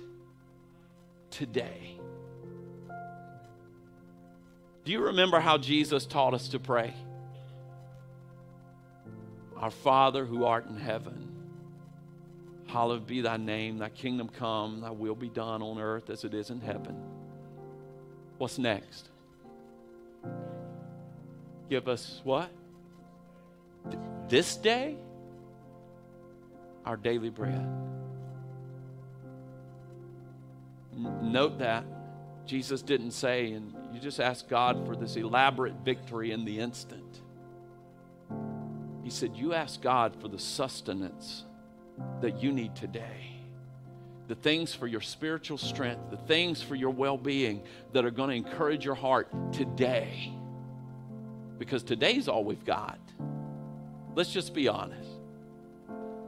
today. 1.31 1.97
Do 4.85 4.91
you 4.91 5.05
remember 5.05 5.39
how 5.39 5.57
Jesus 5.57 6.05
taught 6.05 6.35
us 6.35 6.49
to 6.49 6.59
pray? 6.59 6.93
Our 9.57 9.71
Father 9.71 10.25
who 10.25 10.45
art 10.45 10.67
in 10.67 10.77
heaven, 10.77 11.27
hallowed 12.67 13.07
be 13.07 13.21
thy 13.21 13.37
name, 13.37 13.79
thy 13.79 13.89
kingdom 13.89 14.29
come, 14.29 14.81
thy 14.81 14.91
will 14.91 15.15
be 15.15 15.29
done 15.29 15.63
on 15.63 15.79
earth 15.79 16.11
as 16.11 16.23
it 16.23 16.35
is 16.35 16.51
in 16.51 16.61
heaven. 16.61 17.01
What's 18.37 18.59
next? 18.59 19.09
Give 21.69 21.87
us 21.87 22.21
what? 22.23 22.49
This 24.27 24.55
day? 24.55 24.97
Our 26.85 26.97
daily 26.97 27.29
bread. 27.29 27.67
Note 31.21 31.59
that 31.59 31.85
Jesus 32.45 32.81
didn't 32.81 33.11
say, 33.11 33.51
and 33.51 33.75
you 33.93 33.99
just 33.99 34.19
ask 34.19 34.47
God 34.47 34.85
for 34.85 34.95
this 34.95 35.15
elaborate 35.15 35.75
victory 35.83 36.31
in 36.31 36.45
the 36.45 36.59
instant. 36.59 37.21
He 39.03 39.09
said, 39.09 39.35
You 39.35 39.53
ask 39.53 39.81
God 39.81 40.15
for 40.21 40.27
the 40.27 40.39
sustenance 40.39 41.43
that 42.21 42.41
you 42.41 42.51
need 42.51 42.75
today. 42.75 43.35
The 44.27 44.35
things 44.35 44.73
for 44.73 44.87
your 44.87 45.01
spiritual 45.01 45.57
strength, 45.57 46.09
the 46.09 46.17
things 46.17 46.61
for 46.61 46.75
your 46.75 46.89
well 46.89 47.17
being 47.17 47.63
that 47.93 48.05
are 48.05 48.11
going 48.11 48.29
to 48.29 48.35
encourage 48.35 48.83
your 48.83 48.95
heart 48.95 49.29
today. 49.53 50.33
Because 51.57 51.83
today's 51.83 52.27
all 52.27 52.43
we've 52.43 52.65
got. 52.65 52.99
Let's 54.15 54.31
just 54.31 54.53
be 54.53 54.67
honest. 54.67 55.09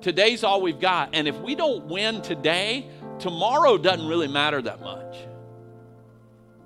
Today's 0.01 0.43
all 0.43 0.61
we've 0.61 0.79
got. 0.79 1.09
And 1.13 1.27
if 1.27 1.37
we 1.39 1.55
don't 1.55 1.85
win 1.85 2.21
today, 2.21 2.87
tomorrow 3.19 3.77
doesn't 3.77 4.07
really 4.07 4.27
matter 4.27 4.61
that 4.61 4.79
much. 4.81 5.15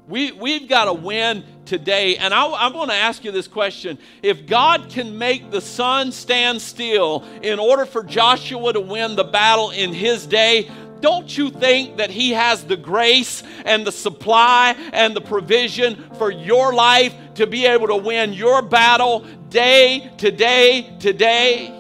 We, 0.08 0.34
we've 0.34 0.68
got 0.68 0.86
to 0.86 0.94
win 0.94 1.46
today. 1.66 2.18
And 2.18 2.34
I, 2.34 2.46
I 2.46 2.68
want 2.68 2.92
to 2.92 2.96
ask 2.96 3.24
you 3.24 3.32
this 3.32 3.48
question. 3.48 3.98
If 4.22 4.46
God 4.46 4.90
can 4.90 5.18
make 5.18 5.50
the 5.50 5.62
sun 5.62 6.12
stand 6.12 6.62
still 6.62 7.24
in 7.42 7.58
order 7.58 7.86
for 7.86 8.04
Joshua 8.04 8.74
to 8.74 8.82
win 8.82 9.16
the 9.16 9.24
battle 9.24 9.72
in 9.72 9.94
his 9.94 10.28
day, 10.28 10.70
don't 11.04 11.38
you 11.38 11.50
think 11.50 11.98
that 11.98 12.10
He 12.10 12.32
has 12.32 12.64
the 12.64 12.78
grace 12.78 13.44
and 13.66 13.86
the 13.86 13.92
supply 13.92 14.74
and 14.94 15.14
the 15.14 15.20
provision 15.20 16.02
for 16.18 16.32
your 16.32 16.74
life 16.74 17.14
to 17.36 17.48
be 17.48 17.66
able 17.66 17.88
to 17.88 17.98
win 17.98 18.34
your 18.34 18.62
battle 18.62 19.26
day 19.50 20.12
to 20.18 20.32
day 20.32 20.96
to 21.00 21.14
day? 21.14 21.80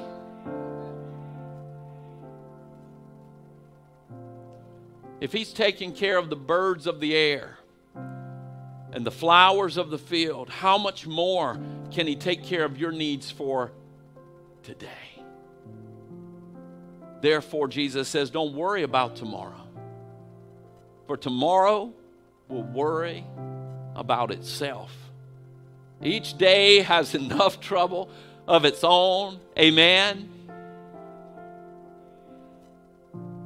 If 5.22 5.32
He's 5.32 5.54
taking 5.54 5.94
care 5.94 6.18
of 6.18 6.30
the 6.30 6.36
birds 6.36 6.86
of 6.86 7.00
the 7.00 7.16
air, 7.16 7.58
and 8.94 9.04
the 9.04 9.12
flowers 9.12 9.78
of 9.78 9.90
the 9.90 9.98
field, 9.98 10.50
how 10.50 10.78
much 10.78 11.08
more 11.08 11.60
can 11.92 12.06
He 12.06 12.16
take 12.16 12.44
care 12.44 12.64
of 12.64 12.78
your 12.78 12.92
needs 12.92 13.32
for 13.32 13.72
today? 14.62 14.88
Therefore, 17.20 17.68
Jesus 17.68 18.08
says, 18.08 18.30
Don't 18.30 18.54
worry 18.54 18.84
about 18.84 19.16
tomorrow, 19.16 19.68
for 21.08 21.18
tomorrow 21.18 21.92
will 22.48 22.64
worry 22.64 23.26
about 23.96 24.32
itself. 24.32 24.92
Each 26.04 26.38
day 26.38 26.82
has 26.82 27.16
enough 27.24 27.60
trouble 27.60 28.10
of 28.48 28.66
its 28.66 28.84
own. 28.84 29.40
Amen. 29.58 30.30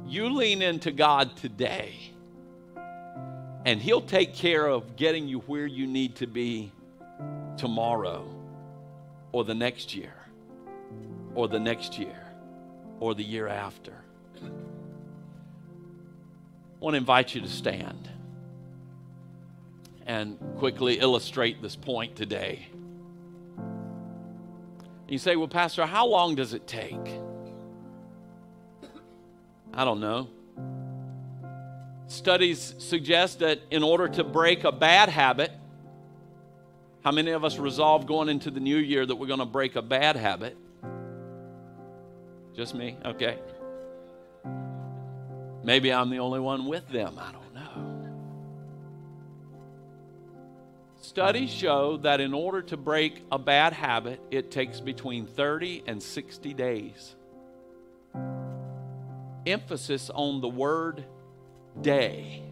You 0.06 0.34
lean 0.34 0.62
into 0.62 0.90
God 0.90 1.36
today 1.36 1.94
And 3.68 3.82
He'll 3.82 4.00
take 4.00 4.34
care 4.34 4.66
of 4.66 4.96
getting 4.96 5.28
you 5.28 5.40
where 5.40 5.66
you 5.66 5.86
need 5.86 6.16
to 6.16 6.26
be 6.26 6.72
tomorrow 7.58 8.26
or 9.32 9.44
the 9.44 9.54
next 9.54 9.94
year 9.94 10.14
or 11.34 11.48
the 11.48 11.60
next 11.60 11.98
year 11.98 12.18
or 12.98 13.14
the 13.14 13.22
year 13.22 13.46
after. 13.46 13.92
I 14.42 14.48
want 16.80 16.94
to 16.94 16.98
invite 16.98 17.34
you 17.34 17.42
to 17.42 17.48
stand 17.48 18.08
and 20.08 20.38
quickly 20.56 20.98
illustrate 20.98 21.62
this 21.62 21.76
point 21.76 22.16
today. 22.16 22.66
You 25.06 25.18
say, 25.18 25.36
Well, 25.36 25.48
Pastor, 25.48 25.86
how 25.86 26.06
long 26.06 26.34
does 26.34 26.54
it 26.54 26.66
take? 26.66 27.20
I 29.72 29.84
don't 29.84 30.00
know. 30.00 30.28
Studies 32.08 32.74
suggest 32.78 33.40
that 33.40 33.60
in 33.70 33.82
order 33.82 34.08
to 34.08 34.24
break 34.24 34.64
a 34.64 34.72
bad 34.72 35.10
habit, 35.10 35.52
how 37.04 37.12
many 37.12 37.30
of 37.30 37.44
us 37.44 37.58
resolve 37.58 38.06
going 38.06 38.30
into 38.30 38.50
the 38.50 38.60
new 38.60 38.78
year 38.78 39.04
that 39.04 39.14
we're 39.14 39.26
going 39.26 39.38
to 39.38 39.44
break 39.46 39.76
a 39.76 39.82
bad 39.82 40.16
habit? 40.16 40.56
Just 42.56 42.74
me? 42.74 42.96
Okay. 43.04 43.38
Maybe 45.62 45.92
I'm 45.92 46.10
the 46.10 46.18
only 46.18 46.40
one 46.40 46.66
with 46.66 46.88
them. 46.88 47.18
I 47.18 47.30
don't 47.30 47.47
Studies 51.18 51.50
show 51.50 51.96
that 51.96 52.20
in 52.20 52.32
order 52.32 52.62
to 52.62 52.76
break 52.76 53.24
a 53.32 53.40
bad 53.40 53.72
habit, 53.72 54.20
it 54.30 54.52
takes 54.52 54.78
between 54.78 55.26
30 55.26 55.82
and 55.88 56.00
60 56.00 56.54
days. 56.54 57.16
Emphasis 59.44 60.10
on 60.14 60.40
the 60.40 60.48
word 60.48 61.04
day. 61.80 62.44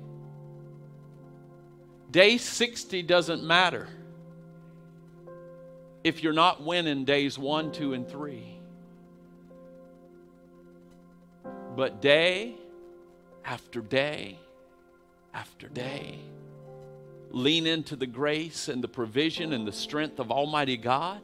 Day 2.10 2.38
60 2.38 3.04
doesn't 3.04 3.44
matter 3.44 3.88
if 6.02 6.24
you're 6.24 6.32
not 6.32 6.60
winning 6.60 7.04
days 7.04 7.38
one, 7.38 7.70
two, 7.70 7.92
and 7.92 8.08
three. 8.08 8.58
But 11.76 12.02
day 12.02 12.56
after 13.44 13.80
day 13.80 14.40
after 15.32 15.68
day, 15.68 16.18
lean 17.36 17.66
into 17.66 17.96
the 17.96 18.06
grace 18.06 18.68
and 18.68 18.82
the 18.82 18.88
provision 18.88 19.52
and 19.52 19.68
the 19.68 19.72
strength 19.72 20.18
of 20.18 20.30
Almighty 20.30 20.78
God. 20.78 21.20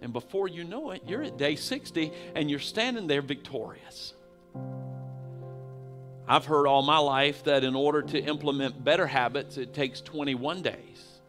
And 0.00 0.12
before 0.12 0.48
you 0.48 0.64
know 0.64 0.92
it, 0.92 1.02
you're 1.06 1.22
at 1.22 1.36
day 1.36 1.56
60 1.56 2.10
and 2.34 2.50
you're 2.50 2.58
standing 2.58 3.06
there 3.06 3.20
victorious. 3.20 4.14
I've 6.26 6.46
heard 6.46 6.66
all 6.66 6.82
my 6.82 6.98
life 6.98 7.44
that 7.44 7.64
in 7.64 7.74
order 7.74 8.00
to 8.00 8.18
implement 8.18 8.82
better 8.82 9.06
habits, 9.06 9.58
it 9.58 9.74
takes 9.74 10.00
21 10.00 10.62
days. 10.62 11.20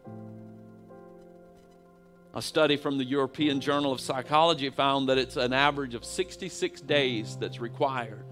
A 2.32 2.40
study 2.40 2.76
from 2.76 2.96
the 2.96 3.04
European 3.04 3.60
Journal 3.60 3.92
of 3.92 4.00
Psychology 4.00 4.70
found 4.70 5.08
that 5.10 5.18
it's 5.18 5.36
an 5.36 5.52
average 5.52 5.94
of 5.94 6.04
66 6.04 6.80
days 6.80 7.36
that's 7.38 7.60
required 7.60 8.24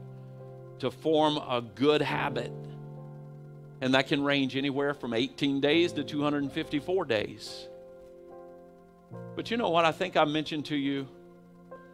to 0.79 0.91
form 0.91 1.37
a 1.37 1.63
good 1.75 2.01
habit. 2.01 2.51
And 3.83 3.95
that 3.95 4.07
can 4.07 4.23
range 4.23 4.57
anywhere 4.57 4.95
from 4.95 5.13
18 5.13 5.61
days 5.61 5.93
to 5.95 6.05
254 6.05 7.05
days. 7.05 7.69
But 9.35 9.51
you 9.51 9.57
know 9.57 9.71
what? 9.71 9.85
I 9.85 9.91
think 9.91 10.17
I 10.17 10.25
mentioned 10.25 10.67
to 10.67 10.77
you 10.77 11.09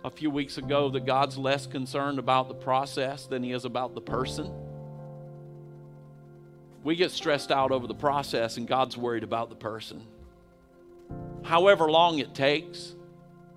a 0.05 0.11
few 0.11 0.31
weeks 0.31 0.59
ago 0.59 0.91
that 0.91 1.07
God's 1.07 1.39
less 1.39 1.67
concerned 1.67 2.19
about 2.19 2.49
the 2.49 2.55
process 2.55 3.27
than 3.27 3.43
He 3.43 3.53
is 3.53 3.65
about 3.65 3.95
the 3.95 4.03
person. 4.03 4.53
We 6.85 6.95
get 6.95 7.11
stressed 7.11 7.51
out 7.51 7.73
over 7.73 7.87
the 7.87 7.95
process, 7.95 8.59
and 8.59 8.69
God's 8.69 8.99
worried 8.99 9.25
about 9.25 9.49
the 9.49 9.57
person. 9.57 10.07
However 11.43 11.91
long 11.91 12.19
it 12.19 12.35
takes, 12.35 12.95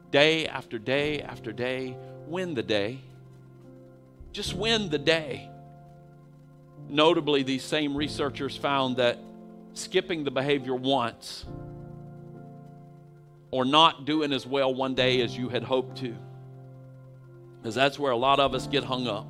day 0.10 0.48
after 0.48 0.80
day 0.80 1.22
after 1.22 1.52
day, 1.52 1.98
win 2.28 2.54
the 2.54 2.64
day. 2.64 3.02
Just 4.32 4.56
win 4.56 4.90
the 4.90 4.98
day. 4.98 5.51
Notably, 6.92 7.44
these 7.44 7.64
same 7.64 7.96
researchers 7.96 8.58
found 8.58 8.98
that 8.98 9.18
skipping 9.74 10.26
the 10.26 10.32
behavior 10.32 10.76
once 10.76 11.46
or 13.50 13.64
not 13.64 14.04
doing 14.06 14.34
as 14.34 14.46
well 14.46 14.76
one 14.76 14.94
day 14.94 15.22
as 15.22 15.38
you 15.38 15.48
had 15.48 15.64
hoped 15.64 16.00
to, 16.00 16.14
because 17.58 17.74
that's 17.74 17.98
where 17.98 18.12
a 18.12 18.18
lot 18.18 18.42
of 18.42 18.54
us 18.54 18.68
get 18.68 18.84
hung 18.84 19.08
up. 19.08 19.26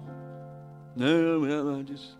No, 0.95 1.39
no, 1.39 1.79
I 1.79 1.83
just 1.83 2.15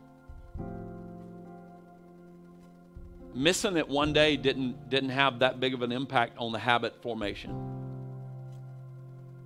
missing 3.34 3.78
it 3.78 3.90
one 3.90 4.14
day 4.14 4.38
didn't, 4.38 4.90
didn't 4.92 5.10
have 5.10 5.40
that 5.40 5.60
big 5.60 5.74
of 5.74 5.82
an 5.82 5.92
impact 5.92 6.38
on 6.38 6.52
the 6.52 6.60
habit 6.60 7.02
formation. 7.02 7.56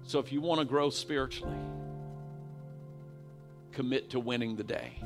So 0.04 0.20
if 0.20 0.34
you 0.34 0.42
want 0.42 0.60
to 0.60 0.66
grow 0.66 0.90
spiritually, 0.90 1.56
commit 3.72 4.10
to 4.10 4.20
winning 4.20 4.58
the 4.58 4.64
day. 4.64 5.02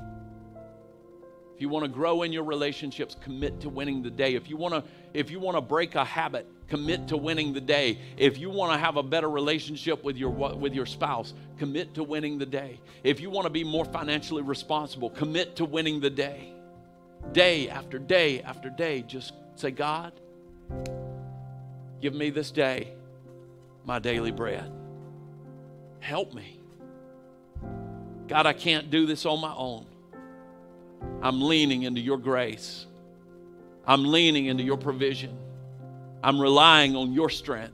If 1.60 1.63
you 1.63 1.67
want 1.67 1.84
to 1.84 1.91
grow 1.91 2.22
in 2.24 2.32
your 2.32 2.45
relationships, 2.45 3.17
commit 3.22 3.60
to 3.60 3.67
winning 3.67 4.02
the 4.02 4.10
day. 4.10 4.36
If 4.36 4.50
you 4.50 4.56
want 4.56 4.76
to 4.76 4.84
if 5.13 5.30
you 5.30 5.41
want 5.41 5.58
to 5.58 5.62
break 5.62 5.95
a 5.95 6.06
habit, 6.06 6.48
commit 6.69 7.10
to 7.10 7.17
winning 7.17 7.52
the 7.52 7.60
day. 7.60 8.00
If 8.15 8.38
you 8.38 8.50
want 8.50 8.72
to 8.72 8.78
have 8.78 8.95
a 8.95 9.04
better 9.04 9.30
relationship 9.30 10.02
with 10.02 10.15
your 10.15 10.30
with 10.30 10.74
your 10.74 10.86
spouse, 10.86 11.34
commit 11.58 11.93
to 11.95 12.04
winning 12.06 12.38
the 12.38 12.45
day. 12.45 12.80
If 13.04 13.19
you 13.19 13.30
want 13.30 13.43
to 13.43 13.50
be 13.50 13.65
more 13.65 13.84
financially 13.84 14.41
responsible, 14.41 15.10
commit 15.10 15.58
to 15.58 15.65
winning 15.65 16.00
the 16.00 16.10
day 16.10 16.54
day 17.34 17.67
after 17.67 18.00
day 18.00 18.41
after 18.41 18.69
day, 18.69 19.02
just 19.02 19.34
say, 19.56 19.72
God, 19.72 20.13
give 22.00 22.13
me 22.13 22.30
this 22.30 22.52
day 22.52 22.93
my 23.84 24.00
daily 24.00 24.32
bread. 24.32 24.72
Help 26.00 26.34
me. 26.34 26.58
God, 28.30 28.45
I 28.45 28.54
can't 28.54 28.89
do 28.89 29.06
this 29.06 29.26
on 29.26 29.41
my 29.41 29.54
own. 29.54 29.88
I'm 31.22 31.42
leaning 31.42 31.84
into 31.84 32.02
your 32.02 32.18
grace. 32.18 32.86
I'm 33.86 34.06
leaning 34.06 34.46
into 34.46 34.64
your 34.64 34.78
provision. 34.78 35.38
I'm 36.24 36.40
relying 36.40 36.96
on 36.96 37.14
your 37.14 37.30
strength 37.30 37.74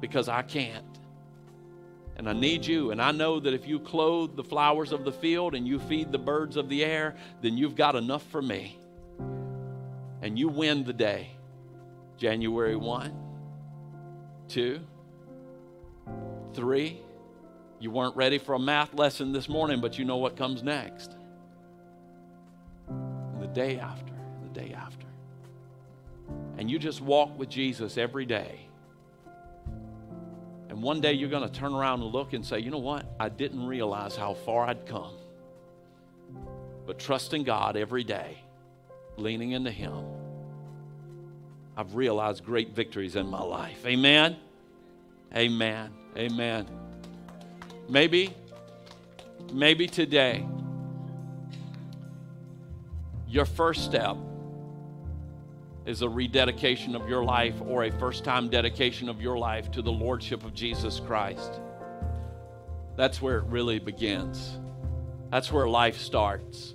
because 0.00 0.28
I 0.28 0.42
can't. 0.42 0.84
And 2.16 2.28
I 2.28 2.32
need 2.32 2.66
you. 2.66 2.90
And 2.90 3.00
I 3.00 3.12
know 3.12 3.40
that 3.40 3.54
if 3.54 3.66
you 3.66 3.78
clothe 3.78 4.36
the 4.36 4.44
flowers 4.44 4.92
of 4.92 5.04
the 5.04 5.12
field 5.12 5.54
and 5.54 5.66
you 5.66 5.78
feed 5.78 6.12
the 6.12 6.18
birds 6.18 6.56
of 6.56 6.68
the 6.68 6.84
air, 6.84 7.16
then 7.40 7.56
you've 7.56 7.76
got 7.76 7.96
enough 7.96 8.24
for 8.30 8.42
me. 8.42 8.78
And 10.20 10.38
you 10.38 10.48
win 10.48 10.84
the 10.84 10.92
day. 10.92 11.30
January 12.16 12.76
1, 12.76 13.12
2, 14.48 14.80
3. 16.54 17.00
You 17.80 17.90
weren't 17.90 18.14
ready 18.14 18.38
for 18.38 18.54
a 18.54 18.58
math 18.58 18.94
lesson 18.94 19.32
this 19.32 19.48
morning, 19.48 19.80
but 19.80 19.98
you 19.98 20.04
know 20.04 20.18
what 20.18 20.36
comes 20.36 20.62
next. 20.62 21.16
And 23.52 23.54
day 23.54 23.78
after, 23.78 24.12
the 24.42 24.60
day 24.60 24.72
after. 24.74 25.06
And 26.56 26.70
you 26.70 26.78
just 26.78 27.00
walk 27.00 27.38
with 27.38 27.48
Jesus 27.48 27.98
every 27.98 28.24
day 28.24 28.68
and 30.72 30.80
one 30.82 31.02
day 31.02 31.12
you're 31.12 31.28
going 31.28 31.46
to 31.46 31.52
turn 31.52 31.74
around 31.74 32.00
and 32.00 32.10
look 32.10 32.32
and 32.32 32.42
say, 32.42 32.58
you 32.58 32.70
know 32.70 32.78
what? 32.78 33.04
I 33.20 33.28
didn't 33.28 33.66
realize 33.66 34.16
how 34.16 34.32
far 34.32 34.64
I'd 34.64 34.86
come. 34.86 35.12
But 36.86 36.98
trusting 36.98 37.44
God 37.44 37.76
every 37.76 38.04
day, 38.04 38.38
leaning 39.18 39.50
into 39.50 39.70
Him, 39.70 40.02
I've 41.76 41.94
realized 41.94 42.42
great 42.42 42.74
victories 42.74 43.16
in 43.16 43.26
my 43.26 43.42
life. 43.42 43.84
Amen? 43.84 44.38
Amen. 45.36 45.92
Amen. 46.16 46.66
Maybe, 47.90 48.34
maybe 49.52 49.86
today, 49.86 50.42
your 53.32 53.46
first 53.46 53.86
step 53.86 54.18
is 55.86 56.02
a 56.02 56.08
rededication 56.08 56.94
of 56.94 57.08
your 57.08 57.24
life 57.24 57.54
or 57.66 57.84
a 57.84 57.90
first 57.98 58.24
time 58.24 58.50
dedication 58.50 59.08
of 59.08 59.22
your 59.22 59.38
life 59.38 59.70
to 59.70 59.80
the 59.80 59.90
Lordship 59.90 60.44
of 60.44 60.52
Jesus 60.52 61.00
Christ. 61.00 61.60
That's 62.94 63.22
where 63.22 63.38
it 63.38 63.44
really 63.44 63.78
begins. 63.78 64.58
That's 65.30 65.50
where 65.50 65.66
life 65.66 65.98
starts. 65.98 66.74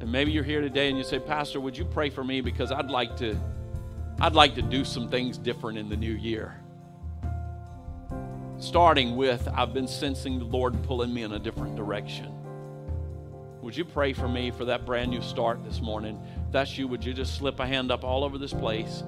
And 0.00 0.12
maybe 0.12 0.30
you're 0.30 0.44
here 0.44 0.60
today 0.60 0.90
and 0.90 0.98
you 0.98 1.04
say, 1.04 1.18
Pastor, 1.18 1.58
would 1.58 1.76
you 1.76 1.86
pray 1.86 2.10
for 2.10 2.22
me 2.22 2.42
because 2.42 2.70
I'd 2.70 2.90
like 2.90 3.16
to 3.16 3.40
I'd 4.20 4.34
like 4.34 4.54
to 4.56 4.62
do 4.62 4.84
some 4.84 5.08
things 5.08 5.38
different 5.38 5.78
in 5.78 5.88
the 5.88 5.96
new 5.96 6.12
year. 6.12 6.54
Starting 8.58 9.16
with 9.16 9.48
I've 9.54 9.72
been 9.72 9.88
sensing 9.88 10.38
the 10.38 10.44
Lord 10.44 10.82
pulling 10.82 11.14
me 11.14 11.22
in 11.22 11.32
a 11.32 11.38
different 11.38 11.76
direction. 11.76 12.41
Would 13.62 13.76
you 13.76 13.84
pray 13.84 14.12
for 14.12 14.26
me 14.26 14.50
for 14.50 14.64
that 14.64 14.84
brand 14.84 15.12
new 15.12 15.22
start 15.22 15.62
this 15.62 15.80
morning? 15.80 16.20
If 16.46 16.52
that's 16.52 16.76
you, 16.76 16.88
would 16.88 17.04
you 17.04 17.14
just 17.14 17.36
slip 17.36 17.60
a 17.60 17.66
hand 17.66 17.92
up 17.92 18.02
all 18.02 18.24
over 18.24 18.36
this 18.36 18.52
place? 18.52 19.04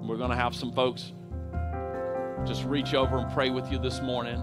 We're 0.00 0.16
going 0.16 0.30
to 0.30 0.36
have 0.36 0.56
some 0.56 0.72
folks 0.72 1.12
just 2.44 2.64
reach 2.64 2.94
over 2.94 3.18
and 3.18 3.32
pray 3.32 3.50
with 3.50 3.70
you 3.70 3.78
this 3.78 4.02
morning. 4.02 4.42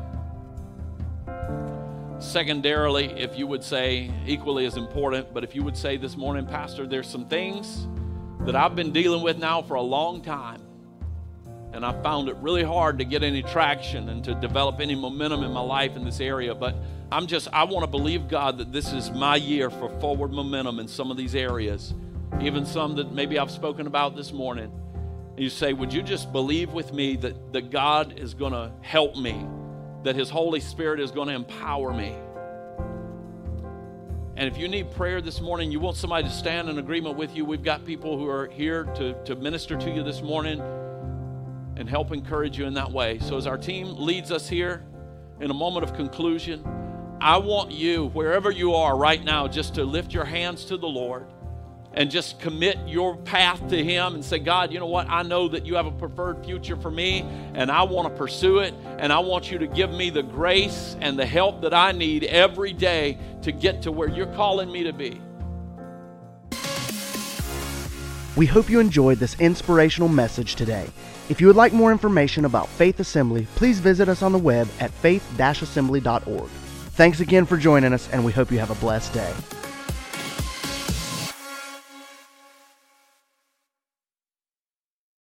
secondarily, 2.20 3.07
if 3.20 3.38
you 3.38 3.47
would 3.47 3.64
say, 3.64 4.10
equally 4.26 4.66
as 4.66 4.78
important, 4.78 5.34
but 5.34 5.43
if 5.43 5.53
you 5.53 5.64
would 5.64 5.76
say 5.76 5.97
this 5.97 6.16
morning, 6.16 6.45
Pastor, 6.45 6.88
there's 6.88 7.07
some 7.07 7.28
things 7.28 7.86
that 8.45 8.55
I've 8.55 8.78
been 8.78 8.93
dealing 8.93 9.22
with 9.22 9.38
now 9.38 9.62
for 9.62 9.74
a 9.74 9.82
long 9.82 10.22
time. 10.22 10.62
And 11.74 11.86
I 11.86 11.91
found 12.01 12.30
it 12.30 12.36
really 12.38 12.64
hard 12.64 12.97
to 12.99 13.03
get 13.03 13.24
any 13.24 13.43
traction 13.43 14.07
and 14.07 14.24
to 14.24 14.34
develop 14.36 14.80
any 14.80 14.95
momentum 14.95 15.43
in 15.43 15.51
my 15.51 15.62
life 15.62 15.97
in 15.97 16.05
this 16.05 16.22
area. 16.22 16.55
But 16.55 16.76
I'm 17.12 17.26
just, 17.26 17.47
I 17.51 17.64
want 17.64 17.84
to 17.84 17.89
believe 17.89 18.28
God 18.28 18.60
that 18.60 18.72
this 18.72 18.93
is 18.93 19.10
my 19.10 19.36
year 19.36 19.72
for 19.72 19.89
forward 19.99 20.32
momentum 20.32 20.80
in 20.80 20.88
some 20.88 21.10
of 21.10 21.18
these 21.18 21.34
areas, 21.34 21.95
even 22.39 22.68
some 22.68 22.95
that 22.97 23.12
maybe 23.12 23.39
I've 23.39 23.49
spoken 23.49 23.88
about 23.88 24.16
this 24.16 24.32
morning. 24.32 24.72
And 25.32 25.39
you 25.39 25.49
say, 25.49 25.74
Would 25.74 25.91
you 25.91 26.03
just 26.03 26.32
believe 26.32 26.72
with 26.72 26.93
me 26.93 27.16
that, 27.18 27.53
that 27.53 27.72
God 27.72 28.20
is 28.20 28.36
going 28.36 28.53
to 28.53 28.72
help 28.82 29.16
me, 29.16 29.43
that 30.03 30.16
His 30.16 30.30
Holy 30.30 30.60
Spirit 30.60 30.99
is 30.99 31.10
going 31.10 31.30
to 31.30 31.34
empower 31.34 31.91
me? 31.91 32.16
And 34.36 34.47
if 34.47 34.57
you 34.57 34.68
need 34.68 34.91
prayer 34.91 35.20
this 35.20 35.41
morning, 35.41 35.72
you 35.72 35.80
want 35.80 35.97
somebody 35.97 36.28
to 36.28 36.34
stand 36.34 36.70
in 36.70 36.78
agreement 36.78 37.18
with 37.18 37.36
you, 37.36 37.43
we've 37.43 37.64
got 37.64 37.86
people 37.86 38.20
who 38.20 38.30
are 38.30 38.47
here 38.49 38.84
to, 38.95 39.16
to 39.26 39.36
minister 39.36 39.76
to 39.76 39.89
you 39.89 40.03
this 40.03 40.22
morning 40.22 40.62
and 41.76 41.89
help 41.89 42.12
encourage 42.12 42.57
you 42.57 42.66
in 42.66 42.76
that 42.76 42.91
way. 42.91 43.18
So, 43.18 43.36
as 43.36 43.47
our 43.47 43.57
team 43.57 43.95
leads 43.97 44.32
us 44.32 44.47
here 44.47 44.84
in 45.39 45.49
a 45.49 45.55
moment 45.55 45.84
of 45.84 45.95
conclusion, 45.95 46.64
I 47.22 47.38
want 47.38 47.72
you, 47.72 48.07
wherever 48.07 48.49
you 48.49 48.76
are 48.76 48.97
right 48.97 49.22
now, 49.22 49.47
just 49.47 49.76
to 49.76 49.84
lift 49.84 50.13
your 50.13 50.24
hands 50.24 50.65
to 50.65 50.78
the 50.78 50.88
Lord 50.88 51.26
and 51.91 52.09
just 52.09 52.39
commit 52.39 52.78
your 52.88 53.17
path 53.17 53.67
to 53.67 53.84
Him 53.84 54.13
and 54.13 54.24
say, 54.24 54.39
God, 54.39 54.72
you 54.72 54.80
know 54.80 54.86
what? 54.86 55.09
I 55.09 55.24
know 55.24 55.49
that 55.49 55.65
you 55.65 55.76
have 55.76 55.86
a 55.86 55.91
preferred 55.91 56.45
future 56.45 56.78
for 56.78 56.89
me, 56.89 57.22
and 57.55 57.70
I 57.70 57.84
want 57.84 58.07
to 58.07 58.17
pursue 58.17 58.59
it, 58.59 58.74
and 58.99 59.11
I 59.11 59.20
want 59.20 59.51
you 59.51 59.57
to 59.57 59.67
give 59.67 59.91
me 59.91 60.09
the 60.09 60.24
grace 60.24 60.95
and 61.01 61.20
the 61.20 61.26
help 61.26 61.61
that 61.61 61.74
I 61.74 61.91
need 61.91 62.24
every 62.24 62.72
day 62.72 63.17
to 63.41 63.51
get 63.51 63.82
to 63.82 63.91
where 63.91 64.07
you're 64.07 64.34
calling 64.36 64.72
me 64.72 64.84
to 64.84 64.93
be. 64.93 65.20
We 68.38 68.45
hope 68.45 68.70
you 68.70 68.80
enjoyed 68.80 69.17
this 69.17 69.38
inspirational 69.41 70.07
message 70.07 70.55
today. 70.55 70.88
If 71.28 71.41
you 71.41 71.47
would 71.47 71.57
like 71.57 71.74
more 71.74 71.91
information 71.91 72.45
about 72.45 72.70
Faith 72.70 73.01
Assembly, 73.01 73.45
please 73.55 73.80
visit 73.80 74.07
us 74.07 74.22
on 74.22 74.32
the 74.32 74.38
web 74.38 74.70
at 74.80 74.91
faith-assembly.org. 74.91 76.49
Thanks 77.00 77.22
again 77.22 77.45
for 77.45 77.56
joining 77.56 77.93
us, 77.93 78.10
and 78.10 78.26
we 78.26 78.34
hope 78.34 78.52
you 78.52 78.60
have 78.60 78.72
a 78.72 78.76
blessed 78.76 79.14
day. 79.14 79.59